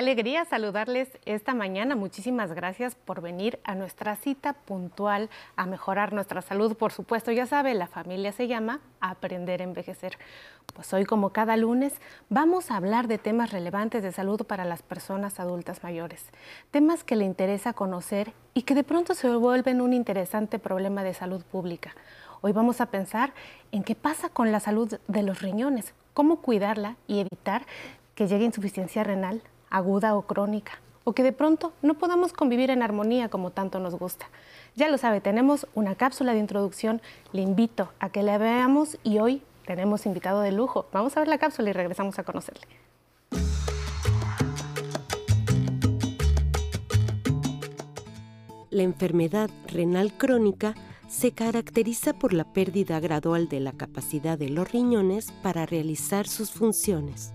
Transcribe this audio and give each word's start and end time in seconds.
Alegría 0.00 0.46
saludarles 0.46 1.10
esta 1.26 1.52
mañana. 1.52 1.94
Muchísimas 1.94 2.54
gracias 2.54 2.94
por 2.94 3.20
venir 3.20 3.58
a 3.64 3.74
nuestra 3.74 4.16
cita 4.16 4.54
puntual 4.54 5.28
a 5.56 5.66
mejorar 5.66 6.14
nuestra 6.14 6.40
salud. 6.40 6.74
Por 6.74 6.90
supuesto, 6.90 7.32
ya 7.32 7.44
sabe, 7.44 7.74
la 7.74 7.86
familia 7.86 8.32
se 8.32 8.48
llama 8.48 8.80
Aprender 9.02 9.60
a 9.60 9.64
Envejecer. 9.64 10.16
Pues 10.72 10.90
hoy, 10.94 11.04
como 11.04 11.34
cada 11.34 11.58
lunes, 11.58 11.92
vamos 12.30 12.70
a 12.70 12.78
hablar 12.78 13.08
de 13.08 13.18
temas 13.18 13.52
relevantes 13.52 14.02
de 14.02 14.10
salud 14.10 14.46
para 14.46 14.64
las 14.64 14.80
personas 14.80 15.38
adultas 15.38 15.82
mayores. 15.82 16.24
Temas 16.70 17.04
que 17.04 17.16
le 17.16 17.26
interesa 17.26 17.74
conocer 17.74 18.32
y 18.54 18.62
que 18.62 18.74
de 18.74 18.84
pronto 18.84 19.12
se 19.12 19.28
vuelven 19.28 19.82
un 19.82 19.92
interesante 19.92 20.58
problema 20.58 21.04
de 21.04 21.12
salud 21.12 21.42
pública. 21.44 21.94
Hoy 22.40 22.52
vamos 22.52 22.80
a 22.80 22.86
pensar 22.86 23.34
en 23.70 23.84
qué 23.84 23.94
pasa 23.94 24.30
con 24.30 24.50
la 24.50 24.60
salud 24.60 24.98
de 25.08 25.22
los 25.22 25.42
riñones, 25.42 25.92
cómo 26.14 26.40
cuidarla 26.40 26.96
y 27.06 27.20
evitar 27.20 27.66
que 28.14 28.28
llegue 28.28 28.46
insuficiencia 28.46 29.04
renal 29.04 29.42
aguda 29.70 30.14
o 30.16 30.22
crónica, 30.22 30.80
o 31.04 31.12
que 31.12 31.22
de 31.22 31.32
pronto 31.32 31.72
no 31.82 31.94
podamos 31.94 32.32
convivir 32.32 32.70
en 32.70 32.82
armonía 32.82 33.28
como 33.28 33.50
tanto 33.50 33.78
nos 33.78 33.94
gusta. 33.94 34.26
Ya 34.76 34.88
lo 34.88 34.98
sabe, 34.98 35.20
tenemos 35.20 35.66
una 35.74 35.94
cápsula 35.94 36.32
de 36.32 36.40
introducción, 36.40 37.00
le 37.32 37.42
invito 37.42 37.90
a 37.98 38.10
que 38.10 38.22
la 38.22 38.38
veamos 38.38 38.98
y 39.02 39.18
hoy 39.18 39.42
tenemos 39.66 40.06
invitado 40.06 40.40
de 40.40 40.52
lujo. 40.52 40.86
Vamos 40.92 41.16
a 41.16 41.20
ver 41.20 41.28
la 41.28 41.38
cápsula 41.38 41.70
y 41.70 41.72
regresamos 41.72 42.18
a 42.18 42.24
conocerle. 42.24 42.66
La 48.70 48.84
enfermedad 48.84 49.50
renal 49.66 50.12
crónica 50.12 50.74
se 51.08 51.32
caracteriza 51.32 52.12
por 52.12 52.32
la 52.32 52.44
pérdida 52.44 53.00
gradual 53.00 53.48
de 53.48 53.58
la 53.58 53.72
capacidad 53.72 54.38
de 54.38 54.48
los 54.48 54.70
riñones 54.70 55.32
para 55.42 55.66
realizar 55.66 56.28
sus 56.28 56.52
funciones. 56.52 57.34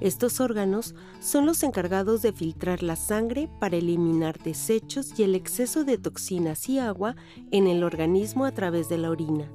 Estos 0.00 0.40
órganos 0.40 0.94
son 1.20 1.46
los 1.46 1.62
encargados 1.62 2.22
de 2.22 2.32
filtrar 2.32 2.82
la 2.82 2.96
sangre 2.96 3.48
para 3.60 3.76
eliminar 3.76 4.38
desechos 4.38 5.18
y 5.18 5.22
el 5.22 5.34
exceso 5.34 5.84
de 5.84 5.98
toxinas 5.98 6.68
y 6.68 6.78
agua 6.78 7.16
en 7.50 7.66
el 7.66 7.84
organismo 7.84 8.44
a 8.44 8.52
través 8.52 8.88
de 8.88 8.98
la 8.98 9.10
orina. 9.10 9.50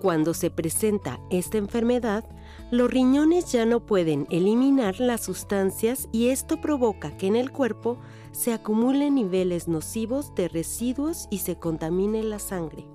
Cuando 0.00 0.32
se 0.32 0.50
presenta 0.50 1.18
esta 1.28 1.58
enfermedad, 1.58 2.24
los 2.70 2.88
riñones 2.90 3.50
ya 3.50 3.66
no 3.66 3.84
pueden 3.84 4.26
eliminar 4.30 5.00
las 5.00 5.24
sustancias 5.24 6.08
y 6.12 6.28
esto 6.28 6.60
provoca 6.60 7.16
que 7.16 7.26
en 7.26 7.34
el 7.34 7.50
cuerpo 7.50 7.98
se 8.30 8.52
acumulen 8.52 9.16
niveles 9.16 9.66
nocivos 9.66 10.34
de 10.36 10.48
residuos 10.48 11.26
y 11.30 11.38
se 11.38 11.56
contamine 11.56 12.22
la 12.22 12.38
sangre. 12.38 12.86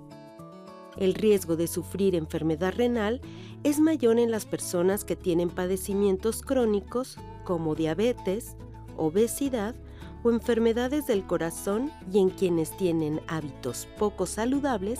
El 0.98 1.16
riesgo 1.16 1.56
de 1.56 1.68
sufrir 1.68 2.16
enfermedad 2.16 2.74
renal 2.76 3.22
es 3.64 3.80
mayor 3.80 4.20
en 4.20 4.30
las 4.30 4.46
personas 4.46 5.04
que 5.04 5.16
tienen 5.16 5.50
padecimientos 5.50 6.42
crónicos 6.42 7.18
como 7.44 7.76
diabetes, 7.76 8.56
obesidad 8.98 9.76
o 10.24 10.30
enfermedades 10.30 11.08
del 11.08 11.26
corazón 11.26 11.92
y 12.12 12.20
en 12.20 12.30
quienes 12.30 12.76
tienen 12.78 13.22
hábitos 13.28 13.88
poco 13.98 14.26
saludables 14.26 15.00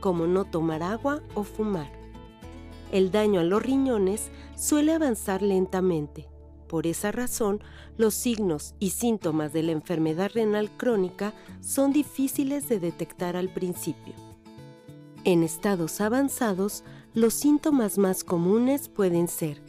como 0.00 0.26
no 0.26 0.44
tomar 0.44 0.82
agua 0.82 1.20
o 1.34 1.42
fumar. 1.42 1.90
El 2.90 3.10
daño 3.10 3.40
a 3.40 3.44
los 3.44 3.62
riñones 3.62 4.30
suele 4.56 4.92
avanzar 4.92 5.42
lentamente. 5.42 6.28
Por 6.68 6.86
esa 6.86 7.12
razón, 7.12 7.60
los 7.96 8.14
signos 8.14 8.74
y 8.78 8.90
síntomas 8.90 9.52
de 9.52 9.62
la 9.62 9.72
enfermedad 9.72 10.30
renal 10.34 10.70
crónica 10.76 11.34
son 11.60 11.92
difíciles 11.92 12.68
de 12.68 12.80
detectar 12.80 13.36
al 13.36 13.48
principio. 13.48 14.31
En 15.24 15.44
estados 15.44 16.00
avanzados, 16.00 16.82
los 17.14 17.34
síntomas 17.34 17.96
más 17.96 18.24
comunes 18.24 18.88
pueden 18.88 19.28
ser 19.28 19.62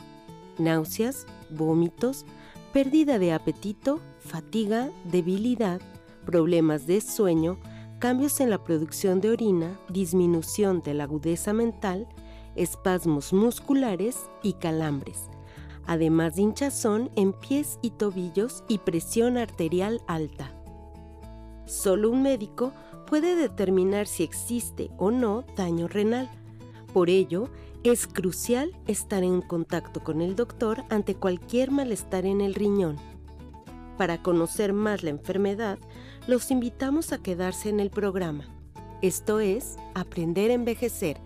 náuseas, 0.57 1.27
vómitos, 1.51 2.25
pérdida 2.71 3.19
de 3.19 3.33
apetito, 3.33 3.99
fatiga, 4.19 4.89
debilidad, 5.05 5.79
problemas 6.25 6.87
de 6.87 7.01
sueño, 7.01 7.59
cambios 7.99 8.39
en 8.39 8.49
la 8.49 8.63
producción 8.63 9.21
de 9.21 9.29
orina, 9.29 9.79
disminución 9.89 10.81
de 10.81 10.95
la 10.95 11.03
agudeza 11.03 11.53
mental, 11.53 12.07
espasmos 12.55 13.31
musculares 13.31 14.17
y 14.41 14.53
calambres, 14.53 15.29
además 15.85 16.35
de 16.35 16.41
hinchazón 16.43 17.11
en 17.15 17.31
pies 17.31 17.77
y 17.83 17.91
tobillos 17.91 18.63
y 18.67 18.79
presión 18.79 19.37
arterial 19.37 20.01
alta. 20.07 20.51
Solo 21.65 22.09
un 22.09 22.23
médico 22.23 22.73
puede 23.13 23.35
determinar 23.35 24.07
si 24.07 24.23
existe 24.23 24.89
o 24.97 25.11
no 25.11 25.43
daño 25.55 25.87
renal 25.87 26.31
por 26.95 27.11
ello, 27.11 27.47
es 27.83 28.07
crucial 28.07 28.75
estar 28.87 29.21
en 29.21 29.43
contacto 29.43 30.03
con 30.03 30.19
el 30.19 30.35
doctor 30.35 30.83
ante 30.89 31.13
cualquier 31.13 31.69
malestar 31.69 32.25
en 32.25 32.41
el 32.41 32.55
riñón. 32.55 32.97
Para 33.99 34.23
conocer 34.23 34.73
más 34.73 35.03
la 35.03 35.11
enfermedad, 35.11 35.77
los 36.25 36.49
invitamos 36.49 37.13
a 37.13 37.19
quedarse 37.19 37.69
en 37.69 37.79
el 37.79 37.91
programa. 37.91 38.45
Esto 39.03 39.39
es 39.39 39.77
Aprender 39.93 40.49
a 40.49 40.55
Envejecer. 40.55 41.17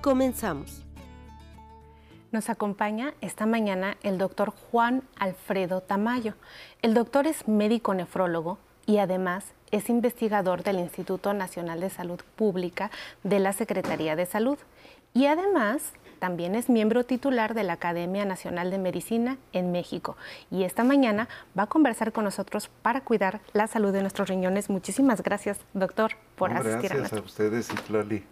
Comenzamos. 0.00 0.86
Nos 2.32 2.48
acompaña 2.48 3.12
esta 3.20 3.44
mañana 3.44 3.98
el 4.02 4.16
doctor 4.16 4.54
Juan 4.70 5.02
Alfredo 5.18 5.82
Tamayo. 5.82 6.32
El 6.80 6.94
doctor 6.94 7.26
es 7.26 7.46
médico 7.46 7.92
nefrólogo 7.92 8.56
y 8.86 8.96
además 8.96 9.52
es 9.70 9.88
investigador 9.88 10.62
del 10.62 10.78
Instituto 10.78 11.32
Nacional 11.34 11.80
de 11.80 11.90
Salud 11.90 12.20
Pública 12.36 12.90
de 13.22 13.38
la 13.38 13.52
Secretaría 13.52 14.16
de 14.16 14.26
Salud 14.26 14.58
y 15.14 15.26
además 15.26 15.92
también 16.18 16.54
es 16.54 16.68
miembro 16.68 17.04
titular 17.04 17.54
de 17.54 17.62
la 17.62 17.74
Academia 17.74 18.24
Nacional 18.24 18.70
de 18.70 18.78
Medicina 18.78 19.36
en 19.52 19.72
México. 19.72 20.16
Y 20.50 20.64
esta 20.64 20.84
mañana 20.84 21.28
va 21.58 21.64
a 21.64 21.66
conversar 21.66 22.12
con 22.12 22.24
nosotros 22.24 22.70
para 22.82 23.02
cuidar 23.02 23.40
la 23.52 23.66
salud 23.66 23.92
de 23.92 24.00
nuestros 24.00 24.28
riñones. 24.28 24.70
Muchísimas 24.70 25.22
gracias, 25.22 25.60
doctor, 25.74 26.12
por 26.36 26.52
asistir 26.52 26.90
gracias 26.90 26.92
a 26.92 26.96
Gracias 26.96 27.20
a 27.20 27.24
ustedes, 27.24 27.70
Itlali. 27.70 28.24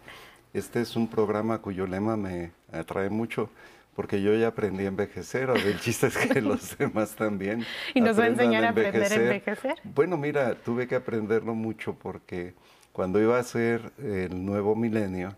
Este 0.53 0.81
es 0.81 0.95
un 0.95 1.07
programa 1.07 1.59
cuyo 1.59 1.85
lema 1.85 2.17
me 2.17 2.51
atrae 2.71 3.09
mucho 3.09 3.49
porque 3.95 4.21
yo 4.21 4.35
ya 4.35 4.49
aprendí 4.49 4.83
a 4.83 4.87
envejecer, 4.87 5.49
o 5.49 5.55
el 5.55 5.79
chiste 5.79 6.07
es 6.07 6.17
que 6.17 6.41
los 6.41 6.77
demás 6.77 7.15
también. 7.15 7.65
¿Y 7.93 8.01
nos 8.01 8.19
va 8.19 8.25
a 8.25 8.27
enseñar 8.27 8.65
a, 8.65 8.69
aprender 8.69 9.11
a 9.11 9.15
envejecer? 9.15 9.75
Bueno, 9.83 10.17
mira, 10.17 10.55
tuve 10.55 10.87
que 10.87 10.95
aprenderlo 10.95 11.55
mucho 11.55 11.95
porque 11.95 12.53
cuando 12.91 13.21
iba 13.21 13.39
a 13.39 13.43
ser 13.43 13.91
el 13.97 14.45
nuevo 14.45 14.75
milenio, 14.75 15.35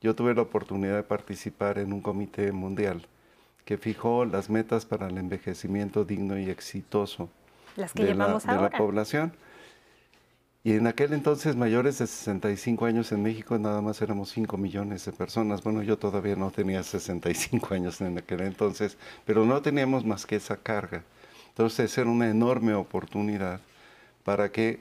yo 0.00 0.16
tuve 0.16 0.34
la 0.34 0.42
oportunidad 0.42 0.96
de 0.96 1.02
participar 1.04 1.78
en 1.78 1.92
un 1.92 2.00
comité 2.00 2.50
mundial 2.50 3.06
que 3.64 3.78
fijó 3.78 4.24
las 4.24 4.50
metas 4.50 4.84
para 4.84 5.06
el 5.06 5.16
envejecimiento 5.16 6.04
digno 6.04 6.36
y 6.38 6.50
exitoso 6.50 7.30
de, 7.76 8.14
la, 8.14 8.38
de 8.38 8.60
la 8.60 8.70
población. 8.70 9.32
Y 10.64 10.74
en 10.74 10.86
aquel 10.86 11.12
entonces, 11.12 11.56
mayores 11.56 11.98
de 11.98 12.06
65 12.06 12.84
años 12.86 13.10
en 13.10 13.22
México, 13.22 13.58
nada 13.58 13.80
más 13.80 14.00
éramos 14.00 14.30
5 14.30 14.56
millones 14.56 15.04
de 15.04 15.12
personas. 15.12 15.62
Bueno, 15.64 15.82
yo 15.82 15.98
todavía 15.98 16.36
no 16.36 16.52
tenía 16.52 16.84
65 16.84 17.74
años 17.74 18.00
en 18.00 18.16
aquel 18.18 18.42
entonces, 18.42 18.96
pero 19.26 19.44
no 19.44 19.60
teníamos 19.60 20.04
más 20.04 20.24
que 20.24 20.36
esa 20.36 20.56
carga. 20.56 21.02
Entonces 21.48 21.96
era 21.98 22.08
una 22.08 22.30
enorme 22.30 22.74
oportunidad 22.74 23.60
para 24.24 24.52
que, 24.52 24.80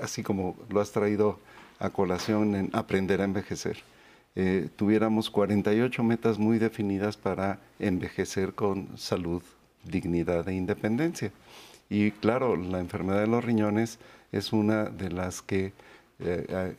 así 0.00 0.24
como 0.24 0.56
lo 0.68 0.80
has 0.80 0.90
traído 0.90 1.38
a 1.78 1.90
colación 1.90 2.56
en 2.56 2.70
aprender 2.72 3.20
a 3.20 3.24
envejecer, 3.24 3.78
eh, 4.34 4.70
tuviéramos 4.74 5.30
48 5.30 6.02
metas 6.02 6.38
muy 6.38 6.58
definidas 6.58 7.16
para 7.16 7.60
envejecer 7.78 8.54
con 8.54 8.98
salud, 8.98 9.42
dignidad 9.84 10.48
e 10.48 10.54
independencia. 10.54 11.30
Y 11.88 12.10
claro, 12.10 12.56
la 12.56 12.80
enfermedad 12.80 13.20
de 13.20 13.26
los 13.28 13.44
riñones 13.44 14.00
es 14.32 14.52
una 14.52 14.84
de 14.84 15.10
las 15.10 15.42
que, 15.42 15.72
eh, 16.18 16.74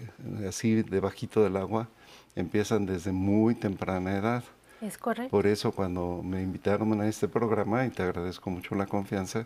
así 0.47 0.81
debajito 0.83 1.43
del 1.43 1.55
agua, 1.57 1.87
empiezan 2.35 2.85
desde 2.85 3.11
muy 3.11 3.55
temprana 3.55 4.17
edad. 4.17 4.43
Es 4.81 4.97
correcto. 4.97 5.29
Por 5.29 5.47
eso 5.47 5.71
cuando 5.71 6.21
me 6.23 6.41
invitaron 6.41 6.99
a 6.99 7.07
este 7.07 7.27
programa, 7.27 7.85
y 7.85 7.89
te 7.89 8.03
agradezco 8.03 8.49
mucho 8.49 8.75
la 8.75 8.87
confianza, 8.87 9.45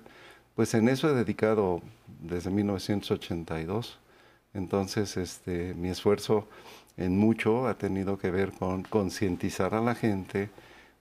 pues 0.56 0.74
en 0.74 0.90
eso 0.90 1.10
he 1.10 1.14
dedicado 1.14 1.82
desde 2.20 2.50
1982. 2.50 4.00
Entonces, 4.54 5.18
este, 5.18 5.76
mi 5.76 5.90
esfuerzo 5.90 6.48
en 6.96 7.18
mucho 7.18 7.68
ha 7.68 7.78
tenido 7.78 8.18
que 8.18 8.32
ver 8.32 8.52
con 8.54 8.82
concientizar 8.84 9.76
a 9.76 9.82
la 9.82 9.94
gente 9.94 10.50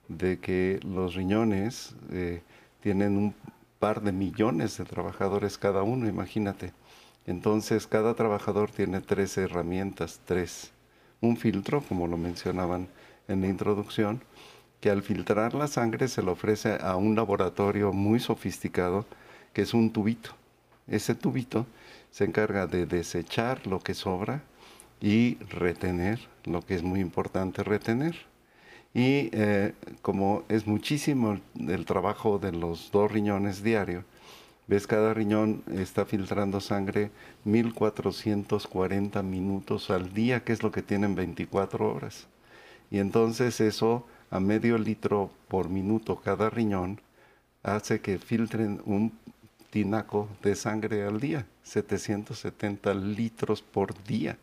de 0.07 0.39
que 0.39 0.79
los 0.83 1.15
riñones 1.15 1.95
eh, 2.11 2.41
tienen 2.81 3.17
un 3.17 3.33
par 3.79 4.01
de 4.01 4.11
millones 4.11 4.77
de 4.77 4.85
trabajadores 4.85 5.57
cada 5.57 5.83
uno, 5.83 6.07
imagínate. 6.07 6.71
Entonces 7.27 7.85
cada 7.85 8.15
trabajador 8.15 8.71
tiene 8.71 9.01
tres 9.01 9.37
herramientas, 9.37 10.19
tres. 10.25 10.71
Un 11.21 11.37
filtro, 11.37 11.81
como 11.81 12.07
lo 12.07 12.17
mencionaban 12.17 12.87
en 13.27 13.41
la 13.41 13.47
introducción, 13.47 14.23
que 14.81 14.89
al 14.89 15.03
filtrar 15.03 15.53
la 15.53 15.67
sangre 15.67 16.07
se 16.07 16.23
le 16.23 16.31
ofrece 16.31 16.79
a 16.81 16.95
un 16.95 17.15
laboratorio 17.15 17.93
muy 17.93 18.19
sofisticado, 18.19 19.05
que 19.53 19.61
es 19.61 19.75
un 19.75 19.91
tubito. 19.91 20.31
Ese 20.87 21.13
tubito 21.13 21.67
se 22.09 22.23
encarga 22.23 22.65
de 22.65 22.87
desechar 22.87 23.67
lo 23.67 23.79
que 23.79 23.93
sobra, 23.93 24.41
y 25.01 25.35
retener, 25.49 26.19
lo 26.45 26.61
que 26.61 26.75
es 26.75 26.83
muy 26.83 26.99
importante 26.99 27.63
retener. 27.63 28.15
Y 28.93 29.29
eh, 29.31 29.73
como 30.01 30.43
es 30.49 30.65
muchísimo 30.65 31.39
el, 31.59 31.85
trabajo 31.85 32.39
de 32.39 32.51
los 32.51 32.91
dos 32.91 33.11
riñones 33.11 33.61
diario, 33.63 34.03
Ves, 34.67 34.85
cada 34.85 35.13
riñón 35.13 35.63
está 35.73 36.05
filtrando 36.05 36.59
sangre 36.59 37.09
1440 37.45 39.23
minutos 39.23 39.89
al 39.89 40.13
día, 40.13 40.43
que 40.43 40.51
es 40.51 40.61
lo 40.61 40.71
que 40.71 40.81
tienen 40.81 41.15
24 41.15 41.89
horas. 41.89 42.27
Y 42.91 42.99
entonces 42.99 43.61
eso 43.61 44.05
a 44.29 44.41
medio 44.41 44.77
litro 44.77 45.31
por 45.47 45.69
minuto 45.69 46.17
cada 46.17 46.49
riñón 46.49 46.99
hace 47.63 48.01
que 48.01 48.19
filtren 48.19 48.81
un 48.85 49.13
tinaco 49.69 50.27
de 50.43 50.55
sangre 50.55 51.03
al 51.03 51.21
día, 51.21 51.45
770 51.63 52.93
litros 52.93 53.61
por 53.61 53.93
día. 54.03 54.37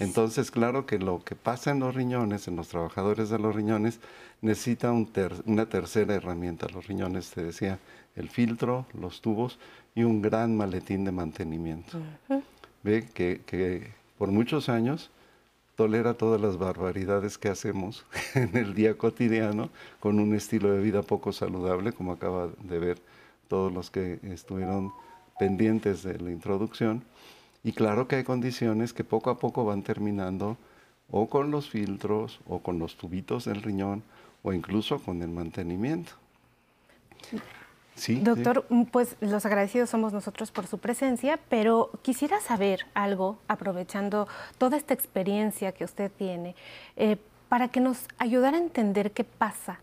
Entonces, 0.00 0.50
claro 0.50 0.86
que 0.86 0.98
lo 0.98 1.22
que 1.24 1.36
pasa 1.36 1.70
en 1.70 1.78
los 1.78 1.94
riñones, 1.94 2.48
en 2.48 2.56
los 2.56 2.68
trabajadores 2.68 3.30
de 3.30 3.38
los 3.38 3.54
riñones, 3.54 4.00
necesita 4.42 4.92
una 4.92 5.66
tercera 5.66 6.14
herramienta. 6.14 6.66
Los 6.72 6.86
riñones, 6.86 7.30
te 7.30 7.44
decía, 7.44 7.78
el 8.16 8.28
filtro, 8.28 8.86
los 8.94 9.20
tubos 9.20 9.58
y 9.94 10.04
un 10.04 10.22
gran 10.22 10.56
maletín 10.56 11.04
de 11.04 11.12
mantenimiento. 11.12 11.98
Ve 12.82 13.06
que, 13.12 13.42
que, 13.46 13.92
por 14.18 14.30
muchos 14.30 14.68
años 14.68 15.10
tolera 15.76 16.14
todas 16.14 16.40
las 16.40 16.58
barbaridades 16.58 17.38
que 17.38 17.48
hacemos 17.48 18.04
en 18.34 18.56
el 18.56 18.74
día 18.74 18.96
cotidiano 18.96 19.70
con 19.98 20.20
un 20.20 20.34
estilo 20.34 20.72
de 20.72 20.82
vida 20.82 21.02
poco 21.02 21.32
saludable, 21.32 21.92
como 21.92 22.12
acaba 22.12 22.48
de 22.62 22.78
ver 22.78 22.98
todos 23.48 23.72
los 23.72 23.90
que 23.90 24.18
estuvieron 24.22 24.92
pendientes 25.38 26.02
de 26.02 26.18
la 26.18 26.30
introducción. 26.30 27.02
Y 27.64 27.72
claro 27.72 28.08
que 28.08 28.16
hay 28.16 28.24
condiciones 28.24 28.92
que 28.92 29.04
poco 29.04 29.30
a 29.30 29.38
poco 29.38 29.64
van 29.64 29.82
terminando 29.82 30.56
o 31.10 31.28
con 31.28 31.50
los 31.50 31.68
filtros 31.68 32.40
o 32.46 32.60
con 32.60 32.78
los 32.78 32.96
tubitos 32.96 33.46
del 33.46 33.62
riñón 33.62 34.02
o 34.42 34.52
incluso 34.52 34.98
con 34.98 35.22
el 35.22 35.28
mantenimiento. 35.28 36.12
Sí, 37.94 38.20
Doctor, 38.20 38.64
mm, 38.70 38.84
pues 38.84 39.16
los 39.20 39.44
agradecidos 39.44 39.90
somos 39.90 40.12
nosotros 40.12 40.50
por 40.50 40.66
su 40.66 40.78
presencia, 40.78 41.38
pero 41.50 41.90
quisiera 42.02 42.40
saber 42.40 42.86
algo, 42.94 43.38
aprovechando 43.46 44.26
toda 44.56 44.78
esta 44.78 44.94
experiencia 44.94 45.72
que 45.72 45.84
usted 45.84 46.10
tiene, 46.10 46.54
eh, 46.96 47.18
para 47.48 47.68
que 47.68 47.80
nos 47.80 48.06
ayudara 48.16 48.56
a 48.56 48.60
entender 48.60 49.12
qué 49.12 49.24
pasa 49.24 49.80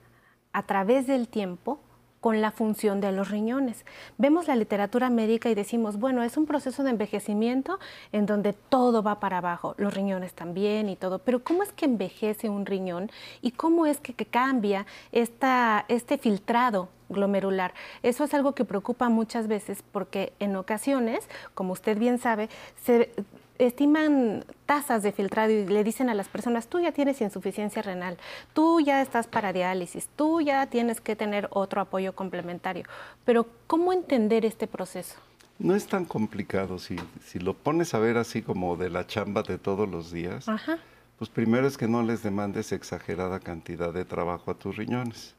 a 0.51 0.63
través 0.63 1.05
del 1.05 1.27
tiempo 1.27 1.79
con 2.21 2.41
la 2.41 2.51
función 2.51 3.01
de 3.01 3.11
los 3.11 3.29
riñones. 3.29 3.85
Vemos 4.17 4.47
la 4.47 4.55
literatura 4.55 5.09
médica 5.09 5.49
y 5.49 5.55
decimos, 5.55 5.97
bueno, 5.97 6.23
es 6.23 6.37
un 6.37 6.45
proceso 6.45 6.83
de 6.83 6.91
envejecimiento 6.91 7.79
en 8.11 8.25
donde 8.25 8.53
todo 8.53 9.03
va 9.03 9.19
para 9.19 9.37
abajo, 9.39 9.75
los 9.77 9.93
riñones 9.93 10.33
también 10.33 10.89
y 10.89 10.95
todo, 10.95 11.19
pero 11.19 11.43
¿cómo 11.43 11.63
es 11.63 11.71
que 11.71 11.85
envejece 11.85 12.49
un 12.49 12.65
riñón 12.65 13.11
y 13.41 13.51
cómo 13.51 13.85
es 13.85 13.99
que, 13.99 14.13
cambia 14.27 14.85
esta, 15.11 15.85
este 15.87 16.17
filtrado 16.17 16.89
glomerular. 17.09 17.73
Eso 18.03 18.25
es 18.25 18.33
algo 18.33 18.53
que 18.53 18.65
preocupa 18.65 19.07
muchas 19.07 19.47
veces 19.47 19.83
porque 19.91 20.33
en 20.39 20.55
ocasiones, 20.57 21.29
como 21.53 21.73
usted 21.73 21.97
bien 21.97 22.19
sabe, 22.19 22.49
se 22.83 23.11
estiman 23.59 24.45
tasas 24.65 25.03
de 25.03 25.11
filtrado 25.11 25.51
y 25.51 25.65
le 25.65 25.83
dicen 25.83 26.09
a 26.09 26.13
las 26.13 26.27
personas, 26.27 26.67
tú 26.67 26.79
ya 26.79 26.91
tienes 26.91 27.21
insuficiencia 27.21 27.81
renal, 27.81 28.17
tú 28.53 28.79
ya 28.79 29.01
estás 29.01 29.27
para 29.27 29.53
diálisis, 29.53 30.09
tú 30.15 30.41
ya 30.41 30.67
tienes 30.67 31.01
que 31.01 31.15
tener 31.15 31.47
otro 31.51 31.81
apoyo 31.81 32.13
complementario. 32.13 32.85
Pero 33.25 33.47
¿cómo 33.67 33.93
entender 33.93 34.45
este 34.45 34.67
proceso? 34.67 35.15
No 35.59 35.75
es 35.75 35.87
tan 35.87 36.05
complicado, 36.05 36.77
si, 36.77 36.97
si 37.25 37.39
lo 37.39 37.53
pones 37.55 37.93
a 37.93 37.99
ver 37.99 38.17
así 38.17 38.43
como 38.43 38.77
de 38.77 38.89
la 38.89 39.07
chamba 39.07 39.41
de 39.41 39.57
todos 39.57 39.89
los 39.89 40.11
días, 40.11 40.45
pues 41.17 41.29
primero 41.31 41.65
es 41.67 41.77
que 41.77 41.87
no 41.87 42.03
les 42.03 42.21
demandes 42.21 42.71
exagerada 42.71 43.39
cantidad 43.39 43.91
de 43.91 44.05
trabajo 44.05 44.51
a 44.51 44.53
tus 44.53 44.75
riñones. 44.75 45.33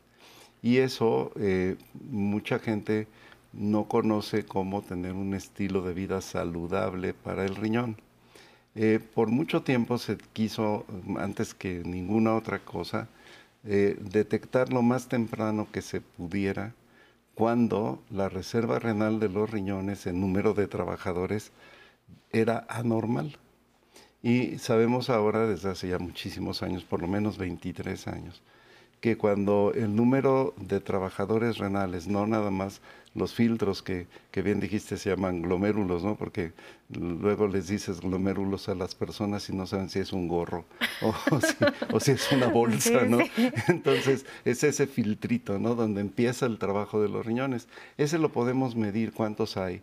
Y 0.61 0.79
eso 0.79 1.31
eh, 1.37 1.77
mucha 2.11 2.59
gente 2.59 3.07
no 3.53 3.85
conoce 3.85 4.45
cómo 4.45 4.83
tener 4.83 5.13
un 5.13 5.35
estilo 5.35 5.83
de 5.83 5.95
vida 5.95 6.21
saludable 6.21 7.15
para 7.15 7.45
el 7.45 7.55
riñón. 7.55 7.97
Eh, 8.81 9.01
por 9.01 9.27
mucho 9.27 9.65
tiempo 9.65 9.99
se 9.99 10.19
quiso, 10.33 10.87
antes 11.19 11.53
que 11.53 11.83
ninguna 11.85 12.37
otra 12.37 12.61
cosa, 12.61 13.09
eh, 13.65 13.97
detectar 14.01 14.73
lo 14.73 14.83
más 14.83 15.09
temprano 15.09 15.67
que 15.73 15.83
se 15.83 16.01
pudiera 16.01 16.75
cuando 17.35 18.01
la 18.09 18.29
reserva 18.29 18.79
renal 18.79 19.19
de 19.19 19.31
los 19.31 19.51
riñones 19.51 20.07
en 20.07 20.21
número 20.21 20.55
de 20.55 20.69
trabajadores 20.69 21.51
era 22.31 22.67
anormal. 22.69 23.37
Y 24.23 24.59
sabemos 24.59 25.11
ahora, 25.11 25.49
desde 25.49 25.71
hace 25.71 25.89
ya 25.89 25.99
muchísimos 25.99 26.63
años, 26.63 26.85
por 26.85 27.03
lo 27.03 27.09
menos 27.09 27.37
23 27.37 28.07
años, 28.07 28.43
que 29.01 29.17
cuando 29.17 29.73
el 29.75 29.95
número 29.95 30.55
de 30.57 30.81
trabajadores 30.81 31.59
renales, 31.59 32.09
no 32.09 32.27
nada 32.27 32.51
más 32.51 32.81
los 33.15 33.35
filtros 33.35 33.83
que, 33.83 34.07
bien 34.43 34.61
dijiste 34.61 34.97
se 34.97 35.11
llaman 35.11 35.43
glomérulos, 35.43 36.05
¿no? 36.05 36.17
Porque 36.17 36.53
luego 36.91 37.49
les 37.49 37.69
dices 37.69 38.01
glomérulos 38.01 38.69
a 38.69 38.75
las 38.75 38.95
personas 38.95 39.49
y 39.49 39.53
no 39.55 39.67
saben 39.67 39.89
si 39.89 39.99
es 39.99 40.13
un 40.13 40.29
gorro 40.29 40.65
o, 41.93 42.01
si, 42.01 42.13
es 42.13 42.33
una 42.33 42.47
bolsa, 42.49 43.05
¿no? 43.05 43.19
Entonces 43.69 44.25
es 44.45 44.63
ese 44.63 44.87
filtrito, 44.87 45.59
¿no? 45.59 45.75
Donde 45.75 46.01
empieza 46.01 46.47
el 46.47 46.59
trabajo 46.59 47.03
de 47.03 47.09
los 47.09 47.27
riñones. 47.27 47.69
Ese 47.97 48.19
lo 48.19 48.31
podemos 48.31 48.77
medir 48.77 49.13
cuántos 49.13 49.57
hay 49.57 49.83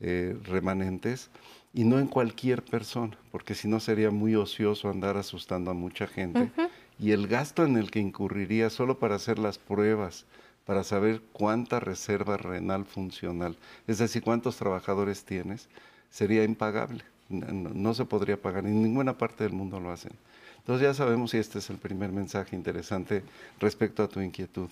eh, 0.00 0.36
remanentes 0.44 1.30
y 1.74 1.84
no 1.84 1.98
en 1.98 2.06
cualquier 2.06 2.62
persona, 2.62 3.18
porque 3.30 3.54
si 3.54 3.68
no 3.68 3.80
sería 3.80 4.10
muy 4.10 4.34
ocioso 4.34 4.88
andar 4.88 5.16
asustando 5.16 5.70
a 5.70 5.74
mucha 5.74 6.06
gente 6.06 6.50
y 6.98 7.12
el 7.12 7.26
gasto 7.26 7.64
en 7.64 7.76
el 7.76 7.90
que 7.90 8.00
incurriría 8.00 8.70
solo 8.70 8.98
para 8.98 9.16
hacer 9.16 9.38
las 9.38 9.58
pruebas, 9.58 10.24
para 10.64 10.82
saber 10.82 11.22
cuánta 11.32 11.80
reserva 11.80 12.36
renal 12.36 12.84
funcional, 12.84 13.56
es 13.86 13.98
decir, 13.98 14.22
cuántos 14.22 14.56
trabajadores 14.56 15.24
tienes, 15.24 15.68
sería 16.10 16.44
impagable. 16.44 17.04
No, 17.28 17.92
se 17.92 18.04
podría 18.04 18.40
pagar, 18.40 18.66
en 18.66 18.82
ninguna 18.82 19.18
parte 19.18 19.44
del 19.44 19.52
mundo 19.52 19.80
lo 19.80 19.90
hacen. 19.90 20.12
Entonces 20.58 20.86
ya 20.86 20.94
sabemos 20.94 21.34
y 21.34 21.38
este 21.38 21.58
es 21.58 21.70
el 21.70 21.76
primer 21.76 22.10
mensaje 22.12 22.56
interesante 22.56 23.22
respecto 23.60 24.02
a 24.02 24.08
tu 24.08 24.20
inquietud. 24.20 24.68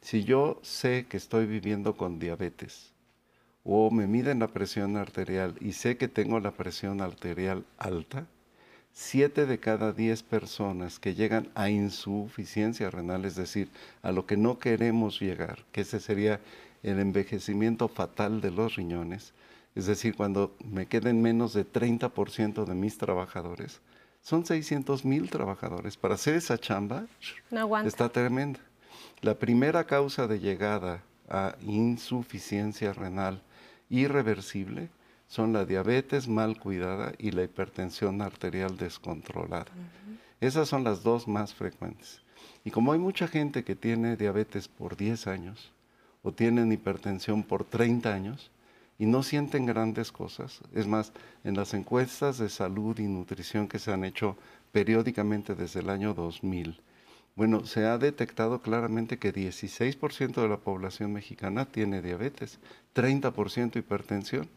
Si 0.00 0.24
yo 0.24 0.60
sé 0.62 1.06
que 1.08 1.16
estoy 1.16 1.46
viviendo 1.46 1.96
con 1.96 2.18
diabetes 2.18 2.92
o 3.64 3.90
me 3.90 4.06
miden 4.06 4.38
la 4.38 4.48
presión 4.48 4.96
arterial 4.96 5.56
y 5.60 5.72
sé 5.72 5.96
que 5.96 6.08
tengo 6.08 6.38
la 6.40 6.52
presión 6.52 7.00
arterial 7.00 7.64
alta, 7.78 8.26
siete 8.98 9.44
de 9.44 9.60
cada 9.60 9.92
diez 9.92 10.22
personas 10.22 10.98
que 10.98 11.14
llegan 11.14 11.50
a 11.54 11.68
insuficiencia 11.68 12.88
renal, 12.88 13.26
es 13.26 13.36
decir, 13.36 13.68
a 14.02 14.10
lo 14.10 14.24
que 14.24 14.38
no 14.38 14.58
queremos 14.58 15.20
llegar, 15.20 15.66
que 15.70 15.82
ese 15.82 16.00
sería 16.00 16.40
el 16.82 16.98
envejecimiento 16.98 17.88
fatal 17.88 18.40
de 18.40 18.50
los 18.50 18.74
riñones, 18.74 19.34
es 19.74 19.84
decir, 19.84 20.16
cuando 20.16 20.56
me 20.64 20.86
queden 20.86 21.20
menos 21.20 21.52
de 21.52 21.70
30% 21.70 22.64
de 22.64 22.74
mis 22.74 22.96
trabajadores, 22.96 23.82
son 24.22 24.46
600 24.46 25.04
mil 25.04 25.28
trabajadores. 25.28 25.98
Para 25.98 26.14
hacer 26.14 26.34
esa 26.34 26.56
chamba 26.56 27.04
está 27.84 28.08
tremenda. 28.08 28.60
La 29.20 29.34
primera 29.34 29.84
causa 29.84 30.26
de 30.26 30.40
llegada 30.40 31.02
a 31.28 31.54
insuficiencia 31.60 32.94
renal 32.94 33.42
irreversible 33.90 34.88
son 35.28 35.52
la 35.52 35.64
diabetes 35.64 36.28
mal 36.28 36.58
cuidada 36.58 37.12
y 37.18 37.30
la 37.30 37.42
hipertensión 37.42 38.22
arterial 38.22 38.76
descontrolada. 38.76 39.66
Esas 40.40 40.68
son 40.68 40.84
las 40.84 41.02
dos 41.02 41.26
más 41.26 41.54
frecuentes. 41.54 42.20
Y 42.64 42.70
como 42.70 42.92
hay 42.92 42.98
mucha 42.98 43.28
gente 43.28 43.64
que 43.64 43.74
tiene 43.74 44.16
diabetes 44.16 44.68
por 44.68 44.96
10 44.96 45.26
años 45.26 45.72
o 46.22 46.32
tienen 46.32 46.72
hipertensión 46.72 47.42
por 47.42 47.64
30 47.64 48.12
años 48.12 48.50
y 48.98 49.06
no 49.06 49.22
sienten 49.22 49.66
grandes 49.66 50.12
cosas, 50.12 50.60
es 50.74 50.86
más, 50.86 51.12
en 51.44 51.56
las 51.56 51.74
encuestas 51.74 52.38
de 52.38 52.48
salud 52.48 52.98
y 52.98 53.04
nutrición 53.06 53.68
que 53.68 53.78
se 53.78 53.92
han 53.92 54.04
hecho 54.04 54.36
periódicamente 54.72 55.54
desde 55.54 55.80
el 55.80 55.90
año 55.90 56.14
2000, 56.14 56.80
bueno, 57.36 57.66
se 57.66 57.84
ha 57.84 57.98
detectado 57.98 58.62
claramente 58.62 59.18
que 59.18 59.32
16% 59.32 60.40
de 60.40 60.48
la 60.48 60.56
población 60.56 61.12
mexicana 61.12 61.66
tiene 61.66 62.00
diabetes, 62.00 62.58
30% 62.94 63.76
hipertensión 63.76 64.48